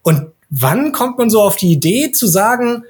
[0.02, 2.84] Und wann kommt man so auf die Idee zu sagen,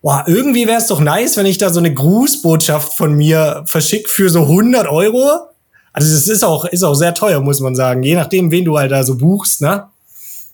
[0.00, 4.10] boah, irgendwie wäre es doch nice, wenn ich da so eine Grußbotschaft von mir verschick
[4.10, 5.48] für so 100 Euro?
[5.92, 8.78] Also das ist auch, ist auch sehr teuer, muss man sagen, je nachdem, wen du
[8.78, 9.88] halt da so buchst, ne?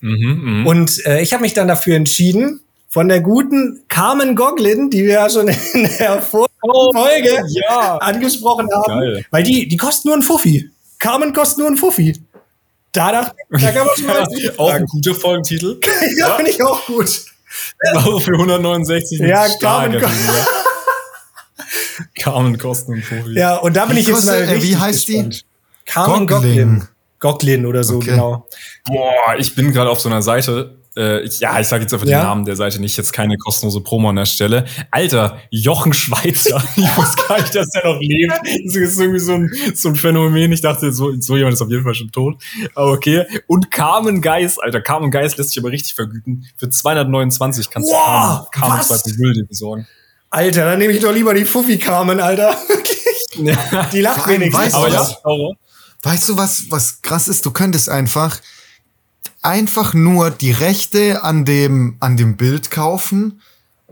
[0.01, 0.65] Mhm, mhm.
[0.67, 5.13] Und äh, ich habe mich dann dafür entschieden, von der guten Carmen Goglin, die wir
[5.13, 7.97] ja schon in der vorigen Folge ja.
[7.97, 9.25] angesprochen haben, Geil.
[9.31, 10.69] weil die, die kosten nur ein Fuffi.
[10.97, 12.19] Carmen kostet nur ein Fuffi.
[12.91, 15.79] Da, dachte ich, da kann man schon mal Auch ein guter Folgentitel.
[16.17, 17.25] Ja, finde ich auch gut.
[17.93, 20.47] Also für 169 Ja, Carmen- Titel, ja.
[22.23, 23.33] Carmen Kosten und Profi.
[23.37, 25.13] Ja, und da bin Wie ich jetzt kostet- mal äh, wie richtig heißt die?
[25.13, 25.45] gespannt.
[25.85, 26.87] Carmen Goglin.
[27.19, 27.65] Goglin.
[27.65, 28.11] Oder so, Okay.
[28.11, 28.47] genau.
[28.85, 30.75] Boah, ich bin gerade auf so einer Seite.
[30.97, 32.19] Äh, ich, ja, ich sage jetzt einfach Ja?
[32.21, 34.65] den Namen der Seite nicht, jetzt keine kostenlose Promo an der Stelle.
[34.89, 36.61] Alter, Jochen Schweizer.
[36.75, 38.33] Ich wusste gar nicht, dass der noch lebt.
[38.65, 40.51] Das ist irgendwie so ein, so ein Phänomen.
[40.51, 42.41] Ich dachte, so, so jemand ist auf jeden Fall schon tot.
[42.73, 43.23] Aber okay.
[43.45, 46.45] Und Carmen Geis, Alter, Carmen Geis lässt sich aber richtig vergüten.
[46.57, 48.81] Für 229 kannst Wow, du Carmen?
[48.81, 49.87] 2.0 dir besorgen.
[50.31, 52.55] Alter, dann nehme ich doch lieber die Fuffi Carmen, Alter.
[53.93, 54.73] Die lacht wenigstens.
[54.73, 55.51] weißt du Aber ja.
[56.03, 57.45] Weißt du, was, was krass ist?
[57.45, 58.39] Du könntest einfach,
[59.41, 63.41] einfach nur die Rechte an dem, an dem Bild kaufen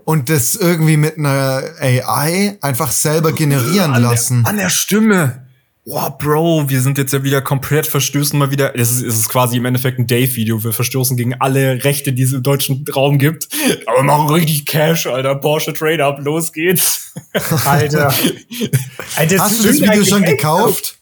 [0.05, 4.43] und das irgendwie mit einer AI einfach selber generieren an lassen.
[4.43, 5.45] Der, an der Stimme.
[5.83, 8.77] Wow, Bro, wir sind jetzt ja wieder komplett verstößen mal wieder.
[8.77, 10.61] Es ist, es ist quasi im Endeffekt ein Dave-Video.
[10.63, 13.47] Wir verstoßen gegen alle Rechte, die es im deutschen Raum gibt.
[13.85, 15.35] Aber wir machen richtig Cash, Alter.
[15.35, 17.13] Porsche Trade Up, los geht's.
[17.65, 18.13] Alter.
[19.15, 20.96] Alter Hast du das Video schon gekauft?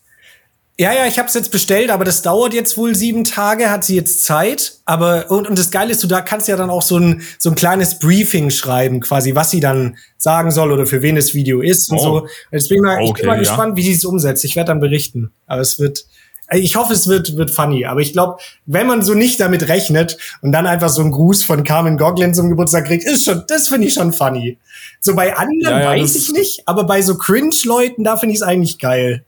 [0.77, 3.85] Ja, ja, ich habe es jetzt bestellt, aber das dauert jetzt wohl sieben Tage, hat
[3.85, 4.73] sie jetzt Zeit.
[4.83, 7.49] Aber und, und das Geile ist, du da kannst ja dann auch so ein so
[7.49, 11.61] ein kleines Briefing schreiben, quasi, was sie dann sagen soll oder für wen das Video
[11.61, 12.01] ist und Oh.
[12.01, 12.21] so.
[12.51, 13.39] Bin ich mal, ich Okay, bin mal ja.
[13.39, 14.43] gespannt, wie sie es umsetzt.
[14.43, 15.31] Ich werde dann berichten.
[15.47, 16.05] Aber es wird
[16.51, 17.85] Ich hoffe, es wird, wird funny.
[17.85, 21.43] Aber ich glaube, wenn man so nicht damit rechnet und dann einfach so einen Gruß
[21.43, 24.57] von Carmen Goglin zum Geburtstag kriegt, ist schon, das finde ich schon funny.
[24.99, 28.41] So bei anderen Ja, ja, weiß ich nicht, aber bei so Cringe-Leuten, da finde ich
[28.41, 29.23] es eigentlich geil.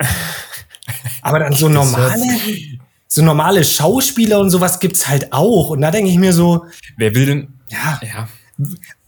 [1.22, 2.16] Aber dann so normale,
[3.06, 5.70] so normale Schauspieler und sowas gibt's halt auch.
[5.70, 6.64] Und da denke ich mir so,
[6.96, 7.48] Wer will denn?
[7.70, 8.28] ja, Ja.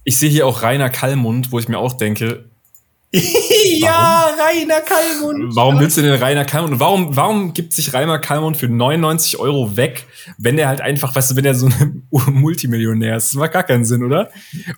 [0.05, 2.47] Ich sehe hier auch Rainer Kallmund, wo ich mir auch denke,
[3.13, 5.55] ja, Rainer Kallmund.
[5.57, 6.75] warum willst du denn Rainer Kallmund?
[6.75, 10.07] Und warum, warum gibt sich Rainer Kallmund für 99 Euro weg,
[10.39, 13.29] wenn der halt einfach, weißt du, wenn er so ein Multimillionär ist?
[13.31, 14.31] Das macht gar keinen Sinn, oder?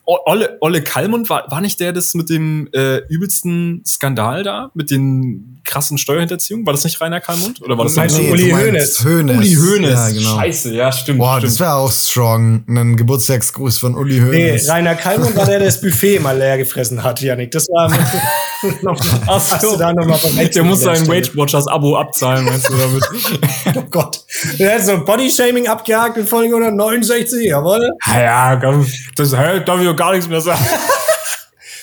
[0.04, 4.70] Olle, Olle Kallmund, war, war nicht der das mit dem äh, übelsten Skandal da?
[4.74, 6.66] Mit den krassen Steuerhinterziehungen?
[6.66, 7.60] War das nicht Rainer Kallmund?
[7.62, 9.04] Oder war das du so- Uli Hoeneß?
[9.04, 9.36] Hoeneß.
[9.38, 9.90] Uli Hoeneß.
[9.90, 10.36] Ja, genau.
[10.36, 11.18] Scheiße, ja, stimmt.
[11.18, 11.52] Boah, stimmt.
[11.52, 12.64] das wäre auch strong.
[12.68, 14.68] Ein Geburtstagsgruß von Uli Nee, Hoeneß.
[14.70, 17.50] Rainer Kallmund war der, der das Buffet mal leer gefressen hat, Janik.
[17.52, 17.88] Das war
[18.82, 19.72] noch, Ach hast so.
[19.72, 21.06] du da noch mal Der muss sein.
[21.08, 23.02] Weight Watchers Abo abzahlen, meinst du damit?
[23.74, 24.20] Oh Gott.
[24.58, 27.88] Der hat so Bodyshaming abgehakt in Folge 169, jawohl.
[28.06, 28.86] ja, ja, komm,
[29.16, 30.60] das darf ich doch gar nichts mehr sagen.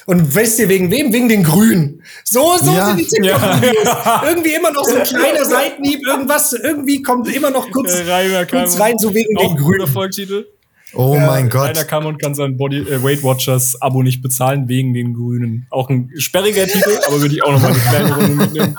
[0.09, 1.13] Und wisst ihr wegen wem?
[1.13, 2.01] Wegen den Grünen.
[2.23, 2.87] So, so Ja.
[2.87, 3.95] sind die TikTok-Videos.
[4.27, 8.79] Irgendwie immer noch so ein kleiner Seitenhieb, irgendwas, irgendwie kommt immer noch kurz, Rainer kurz
[8.79, 9.85] rein, so wegen Auch den Grünen.
[9.85, 10.47] Folgtitel.
[10.95, 11.87] Oh mein Rainer Gott.
[11.87, 15.67] Kallmund kann sein Body, äh, Weight Watchers Abo nicht bezahlen wegen den Grünen.
[15.69, 18.75] Auch ein sperriger Titel, aber würde ich auch noch mal eine kleine Runde mitnehmen.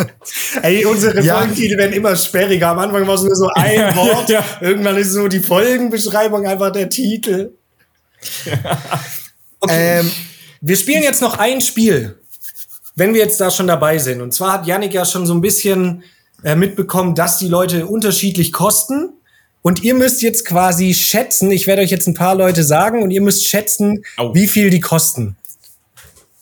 [0.62, 1.36] Ey, unsere Ja.
[1.36, 2.68] Folgentitel werden immer sperriger.
[2.70, 4.30] Am Anfang war es nur so ein Ja, Wort.
[4.30, 4.42] ja.
[4.62, 7.50] Irgendwann ist so die Folgenbeschreibung einfach der Titel.
[9.68, 10.10] Ähm,
[10.62, 12.20] Wir spielen jetzt noch ein Spiel,
[12.94, 14.22] wenn wir jetzt da schon dabei sind.
[14.22, 16.04] Und zwar hat Yannick ja schon so ein bisschen
[16.44, 19.10] äh, mitbekommen, dass die Leute unterschiedlich kosten.
[19.62, 23.10] Und ihr müsst jetzt quasi schätzen, ich werde euch jetzt ein paar Leute sagen und
[23.10, 24.34] ihr müsst schätzen, Au.
[24.34, 25.36] wie viel die kosten.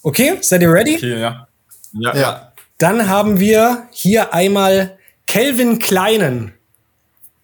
[0.03, 0.97] Okay, seid ihr ready?
[0.97, 1.49] Okay, ja.
[1.93, 2.53] Ja, ja.
[2.77, 6.53] Dann haben wir hier einmal Kelvin Kleinen.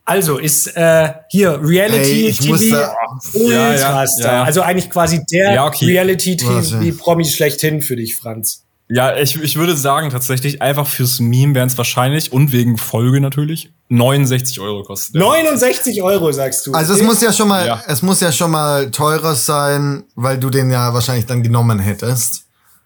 [0.09, 2.94] Also ist äh, hier Reality Ey, ich muss TV da-
[3.34, 4.42] Ja, ja, ja, ja.
[4.44, 5.84] Also eigentlich quasi der Ja, okay.
[5.86, 6.78] Reality Warte.
[6.80, 8.62] TV Promi schlechthin für dich, Franz.
[8.88, 13.20] Ja, ich, ich würde sagen, tatsächlich einfach fürs Meme wären es wahrscheinlich und wegen Folge
[13.20, 15.18] natürlich 69 Euro kosten.
[15.18, 16.72] 69 Euro sagst du.
[16.72, 17.82] Also es muss ja schon mal, Ja.
[17.88, 22.44] es muss ja schon mal teurer sein, weil du den ja wahrscheinlich dann genommen hättest.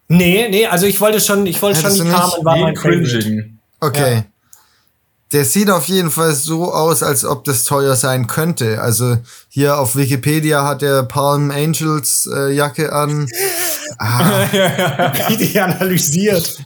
[0.08, 2.18] Nee, nee, also ich wollte schon, ich wollte schon Hättest die du nicht?
[2.18, 3.58] Carmen war mein cringing.
[3.80, 4.14] Okay.
[4.14, 4.24] Ja.
[5.32, 8.80] Der sieht auf jeden Fall so aus, als ob das teuer sein könnte.
[8.82, 9.16] Also
[9.48, 13.28] hier auf Wikipedia hat er Palm Angels äh, Jacke an.
[13.98, 14.46] Ah,
[15.28, 16.64] Wie die analysiert.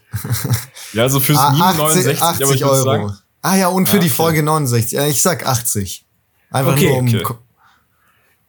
[0.93, 1.79] Ja, also fürs ah, Meme 80,
[2.19, 2.83] 69, aber 80 ich Euro.
[2.85, 4.15] sagen, ah ja, und für Ah, die okay.
[4.15, 4.93] Folge 69.
[4.93, 6.05] Ja, ich sag 80.
[6.51, 7.09] Einfach Okay, nur um.
[7.09, 7.35] okay.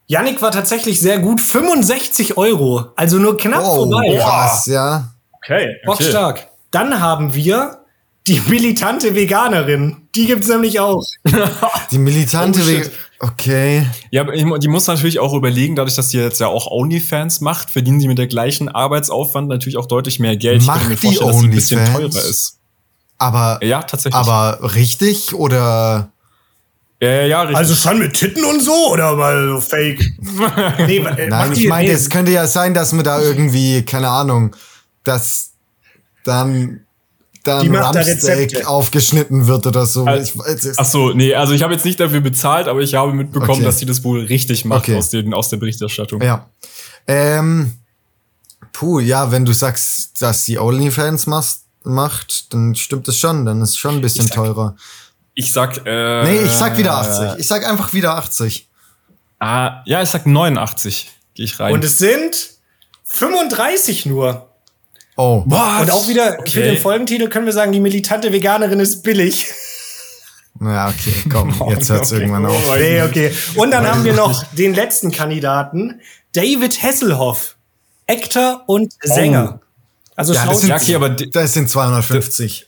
[0.08, 1.40] Yannick war tatsächlich sehr gut.
[1.42, 2.92] 65 Euro.
[2.98, 4.18] Also nur knapp Oh, vorbei.
[4.22, 5.14] krass, ja.
[5.32, 5.76] okay, okay.
[5.86, 6.48] Bockstark.
[6.70, 7.80] Dann haben wir
[8.28, 10.05] die militante Veganerin.
[10.16, 11.04] Die gibt's nämlich auch.
[11.92, 13.28] Die militante Oh.
[13.28, 13.88] Okay.
[14.12, 17.40] Ja, aber ich- die muss natürlich auch überlegen, dadurch, dass sie jetzt ja auch OnlyFans
[17.42, 20.62] macht, verdienen sie mit der gleichen Arbeitsaufwand natürlich auch deutlich mehr Geld.
[20.62, 22.58] Ich Macht könnte mir die vorstellen, dass sie ein bisschen teurer ist.
[23.18, 24.16] Aber, Ja, tatsächlich.
[24.16, 26.10] aber richtig oder?
[27.02, 27.58] ja, ja, ja, richtig.
[27.58, 30.04] Also schon mit Titten und so oder mal so fake?
[30.86, 34.56] nee, äh, Nein, ich meine, es könnte ja sein, dass man da irgendwie, keine Ahnung,
[35.06, 35.52] dass
[36.26, 36.82] dann
[37.46, 38.68] dann macht Rezepte.
[38.68, 40.06] aufgeschnitten wird oder so.
[40.06, 42.82] Al- Ich, weiß es- Ach so, nee, also ich habe jetzt nicht dafür bezahlt, aber
[42.82, 43.64] ich habe mitbekommen, Okay.
[43.64, 44.98] dass sie das wohl richtig macht Okay.
[44.98, 46.22] aus, den, aus der Berichterstattung.
[46.22, 46.50] ja.
[47.08, 47.74] Ähm,
[48.74, 53.46] puh, ja, wenn du sagst, dass sie OnlyFans machst, macht, dann stimmt das schon.
[53.46, 54.76] Dann ist es schon ein bisschen Ich sag- teurer.
[55.36, 57.40] Ich sag, äh, Nee, ich sag wieder 80.
[57.40, 58.68] Ich sag einfach wieder 80.
[59.40, 61.12] Ah, ja, ich sag 89.
[61.36, 61.74] Gehe ich rein.
[61.74, 62.52] Und es sind
[63.04, 64.50] 35 nur.
[65.18, 65.44] Oh.
[65.46, 65.82] What?
[65.84, 66.62] Und auch wieder für Okay.
[66.64, 69.48] den Folgentitel können wir sagen, die militante Veganerin ist billig.
[70.62, 72.22] Ja, okay, komm, jetzt hört's Okay.
[72.22, 72.62] irgendwann auf.
[72.72, 73.34] Oh, Nee, okay.
[73.56, 76.00] Und dann haben wir noch den letzten Kandidaten,
[76.34, 77.56] David Hasselhoff,
[78.08, 79.60] Actor und Sänger.
[80.16, 82.68] Also Ja, das sind, Ja, okay, aber das sind 250.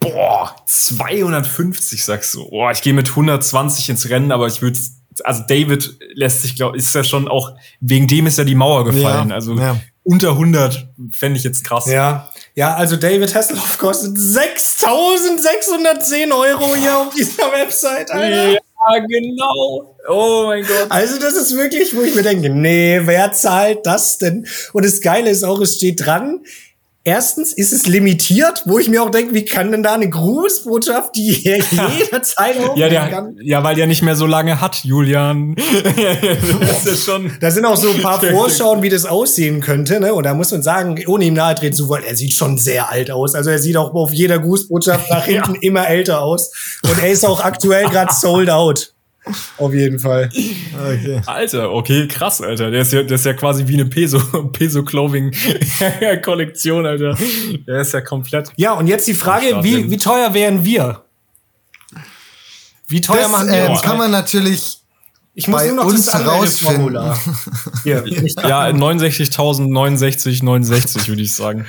[0.00, 2.48] Boah, 250 sagst du.
[2.50, 4.78] Boah, ich gehe mit 120 ins Rennen, aber ich würde
[5.24, 8.84] also David lässt sich glaube ist ja schon auch wegen dem ist ja die Mauer
[8.84, 9.28] gefallen.
[9.28, 9.76] Ja, also ja.
[10.04, 11.86] Unter 100 fände ich jetzt krass.
[11.86, 18.52] Ja, ja, also David Hasselhoff kostet 6.610 Euro hier auf dieser Website, Alter.
[18.52, 18.58] Ja,
[19.06, 19.96] genau.
[20.08, 20.86] Oh mein Gott.
[20.88, 24.46] Also das ist wirklich, wo ich mir denke, nee, wer zahlt das denn?
[24.72, 26.40] Und das Geile ist auch, es steht dran,
[27.04, 31.16] Erstens ist es limitiert, wo ich mir auch denke, wie kann denn da eine Grußbotschaft,
[31.16, 31.58] die hier
[31.98, 33.36] jederzeit Ja, der, kann?
[33.42, 35.56] ja, weil der nicht mehr so lange hat, Julian.
[36.60, 37.32] das ist ja schon.
[37.40, 40.14] Da sind auch so ein paar Vorschauen, wie das aussehen könnte, ne?
[40.14, 42.88] Und da muss man sagen, ohne ihm nahe treten zu wollen, er sieht schon sehr
[42.90, 43.34] alt aus.
[43.34, 46.52] Also er sieht auch auf jeder Grußbotschaft nach hinten immer älter aus.
[46.84, 48.94] Und er ist auch aktuell gerade sold out.
[49.56, 50.28] Auf jeden Fall.
[50.74, 51.22] Okay.
[51.26, 52.72] Alter, okay, krass, Alter.
[52.72, 54.18] Der ist ja, der ist ja quasi wie eine Peso,
[54.52, 57.16] Peso-Clothing-Kollektion, Alter.
[57.66, 58.50] Der ist ja komplett.
[58.56, 61.04] Ja, und jetzt die Frage, wie, wie teuer wären wir?
[62.88, 64.80] Wie teuer Das machen wir ähm, kann man natürlich
[65.34, 66.14] Ich muss bei nur noch uns das.
[67.84, 71.64] Hier, ich Ja, 69.000, 69, 69, würde ich sagen.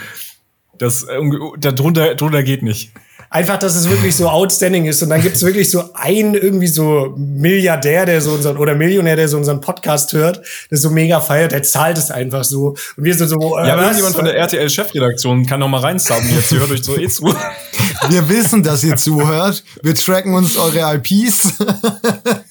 [0.79, 1.19] Das, äh,
[1.59, 2.93] darunter, drunter geht nicht.
[3.33, 5.01] Einfach, dass es wirklich so outstanding ist.
[5.01, 9.15] Und dann gibt es wirklich so einen irgendwie so Milliardär, der so unseren, oder Millionär,
[9.15, 12.75] der so unseren Podcast hört, der so mega feiert, der zahlt es einfach so.
[12.95, 13.85] Und wir sind so, äh, Ja, was?
[13.85, 16.51] irgendjemand von der RTL-Chefredaktion kann noch mal reinsubben jetzt.
[16.51, 17.23] Ihr hört euch so eh zu.
[18.09, 19.63] Wir wissen, dass ihr zuhört.
[19.81, 21.53] Wir tracken uns eure IPs.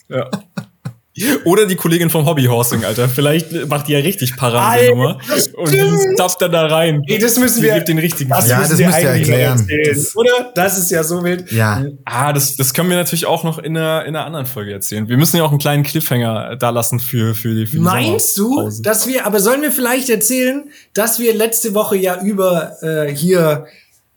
[0.09, 0.28] Ja.
[1.44, 3.06] Oder die Kollegin vom Hobbyhorsing, Alter.
[3.08, 5.18] Vielleicht macht die ja richtig Parade Alter, Nummer.
[5.28, 5.80] das Und die
[6.14, 7.02] stapft dann da rein.
[7.06, 7.74] Ey, das müssen Die wir.
[7.74, 8.30] gibt den richtigen.
[8.30, 9.58] Das Ja, müssen das wir müsst ihr eigentlich noch erklären.
[9.60, 10.52] erzählen, Das- oder?
[10.54, 11.52] Das ist ja so wild.
[11.52, 11.84] Ja.
[12.06, 15.06] Ah, das, das können wir natürlich auch noch in einer, in einer anderen Folge erzählen.
[15.08, 18.38] Wir müssen ja auch einen kleinen Cliffhanger da lassen für, für die, für die Meinst
[18.38, 23.14] du, dass wir, aber sollen wir vielleicht erzählen, dass wir letzte Woche ja über äh,
[23.14, 23.66] hier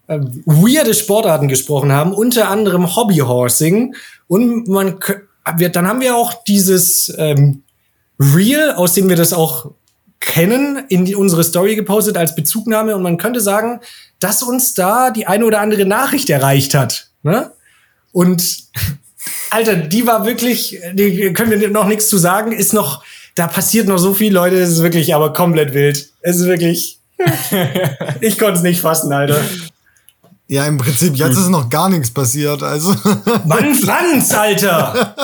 [0.07, 3.95] äh, weirde Sportarten gesprochen haben, unter anderem Hobbyhorsing
[4.27, 4.99] und man
[5.57, 7.63] wir, dann haben wir auch dieses ähm,
[8.19, 9.71] Reel, aus dem wir das auch
[10.19, 13.81] kennen, in die, unsere Story gepostet als Bezugnahme und man könnte sagen,
[14.19, 17.09] dass uns da die eine oder andere Nachricht erreicht hat.
[17.23, 17.51] Ne?
[18.11, 18.65] Und
[19.49, 23.03] Alter, die war wirklich, die können wir noch nichts zu sagen, ist noch,
[23.35, 26.09] da passiert noch so viel, Leute, es ist wirklich aber komplett wild.
[26.21, 26.99] Es ist wirklich,
[28.21, 29.41] ich konnte es nicht fassen, Alter.
[30.47, 32.61] Ja, im Prinzip, jetzt ist noch gar nichts passiert.
[32.61, 32.89] Also,
[33.45, 35.15] Mann, Franz, Alter!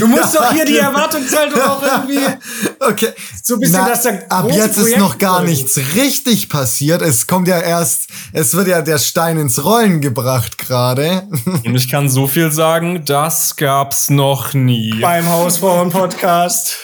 [0.00, 2.26] Du musst doch hier die Erwartungshaltung auch irgendwie
[2.80, 3.08] okay.
[3.42, 5.50] so ein bisschen, dass da ab jetzt ist Projekte noch gar folgen.
[5.50, 7.02] nichts richtig passiert.
[7.02, 11.28] Es kommt ja erst, es wird ja der Stein ins Rollen gebracht gerade.
[11.64, 15.00] Und ich kann so viel sagen, das gab's noch nie.
[15.00, 16.76] beim Hausfrauen-Podcast.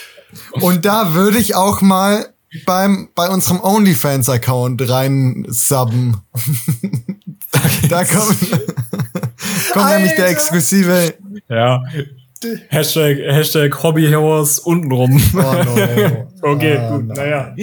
[0.51, 2.32] Und da würde ich auch mal
[2.65, 6.21] beim, bei unserem OnlyFans-Account rein subben.
[7.89, 8.37] da kommt,
[9.73, 11.13] kommt nämlich der exklusive.
[11.49, 11.83] Ja.
[12.69, 15.21] Hashtag, Hashtag Hobbyhorse untenrum.
[15.33, 16.27] Oh no.
[16.43, 17.13] Okay, Ah, gut, no.
[17.13, 17.55] naja.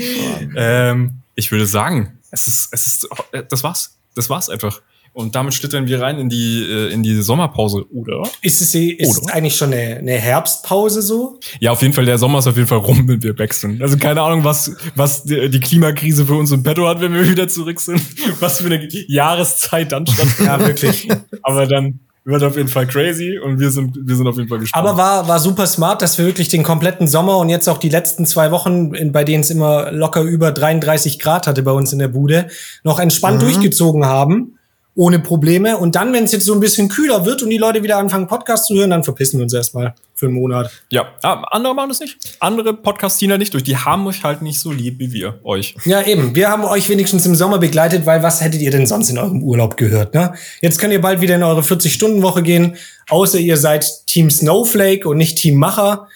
[0.56, 3.08] Ähm, ich würde sagen, es ist, es ist,
[3.50, 3.94] das war's.
[4.14, 4.80] Das war's einfach.
[5.12, 8.22] Und damit schlittern wir rein in die, äh, in die Sommerpause, oder?
[8.42, 9.34] Ist es, ist es Oder?
[9.34, 11.40] eigentlich schon eine, eine Herbstpause so?
[11.58, 13.82] Ja, auf jeden Fall, der Sommer ist auf jeden Fall rum, wenn wir wechseln.
[13.82, 17.48] Also keine Ahnung, was, was die Klimakrise für uns im Petto hat, wenn wir wieder
[17.48, 18.00] zurück sind.
[18.40, 20.46] Was für eine Jahreszeit dann stattfindet.
[20.46, 21.08] Ja, wirklich.
[21.42, 24.58] Aber dann wird auf jeden Fall crazy und wir sind, wir sind auf jeden Fall
[24.58, 24.86] gespannt.
[24.86, 27.88] Aber war, war super smart, dass wir wirklich den kompletten Sommer und jetzt auch die
[27.88, 31.92] letzten zwei Wochen, in, bei denen es immer locker über 33 Grad hatte bei uns
[31.92, 32.48] in der Bude,
[32.84, 34.58] noch entspannt durchgezogen haben.
[34.94, 35.78] Ohne Probleme.
[35.78, 38.26] Und dann, wenn es jetzt so ein bisschen kühler wird und die Leute wieder anfangen,
[38.26, 40.70] Podcast zu hören, dann verpissen wir uns erstmal für einen Monat.
[40.90, 42.18] ja, ah, andere machen das nicht.
[42.40, 43.64] Andere Podcastiner nicht durch.
[43.64, 45.74] Die haben euch halt nicht so lieb wie wir euch.
[45.84, 46.34] Ja, eben.
[46.34, 49.42] Wir haben euch wenigstens im Sommer begleitet, weil was hättet ihr denn sonst in eurem
[49.42, 50.34] Urlaub gehört, ne?
[50.60, 52.76] Jetzt könnt ihr bald wieder in eure 40-Stunden-Woche gehen,
[53.08, 56.08] außer ihr seid Team Snowflake und nicht Team Macher.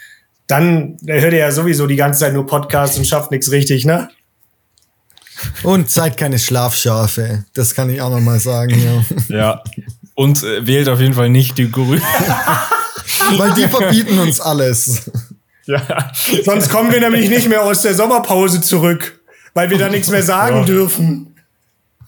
[0.46, 4.10] Dann hört ihr ja sowieso die ganze Zeit nur Podcasts und schafft nichts richtig, ne?
[5.62, 7.44] Und seid keine Schlafschafe.
[7.54, 9.36] Das kann ich auch noch mal sagen, ja.
[9.36, 9.62] Ja.
[10.14, 12.02] Und äh, wählt auf jeden Fall nicht die Grünen.
[13.36, 15.10] Weil die verbieten uns alles.
[15.66, 16.10] ja.
[16.44, 19.20] Sonst kommen wir nämlich nicht mehr aus der Sommerpause zurück,
[19.54, 20.64] weil wir da nichts mehr sagen Ja.
[20.64, 21.34] dürfen.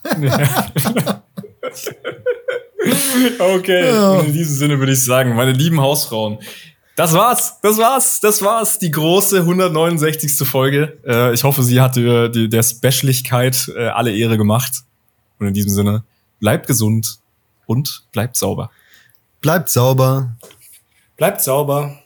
[3.38, 6.38] Okay, in diesem Sinne würde ich sagen, meine lieben Hausfrauen,
[6.96, 10.48] das war's, das war's, das war's, die große 169.
[10.48, 10.98] Folge.
[11.06, 14.82] Äh, ich hoffe, sie hat der, der, der Specialigkeit äh, alle Ehre gemacht.
[15.38, 16.04] Und in diesem Sinne,
[16.40, 17.18] bleibt gesund
[17.66, 18.70] und bleibt sauber.
[19.42, 20.34] Bleibt sauber.
[21.18, 21.98] Bleibt sauber.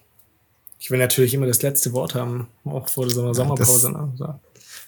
[0.80, 3.92] Ich will natürlich immer das letzte Wort haben, auch vor einer Sommerpause.
[3.92, 4.12] ne?
[4.16, 4.34] So.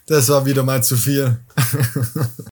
[0.07, 1.39] Das war wieder mal zu viel.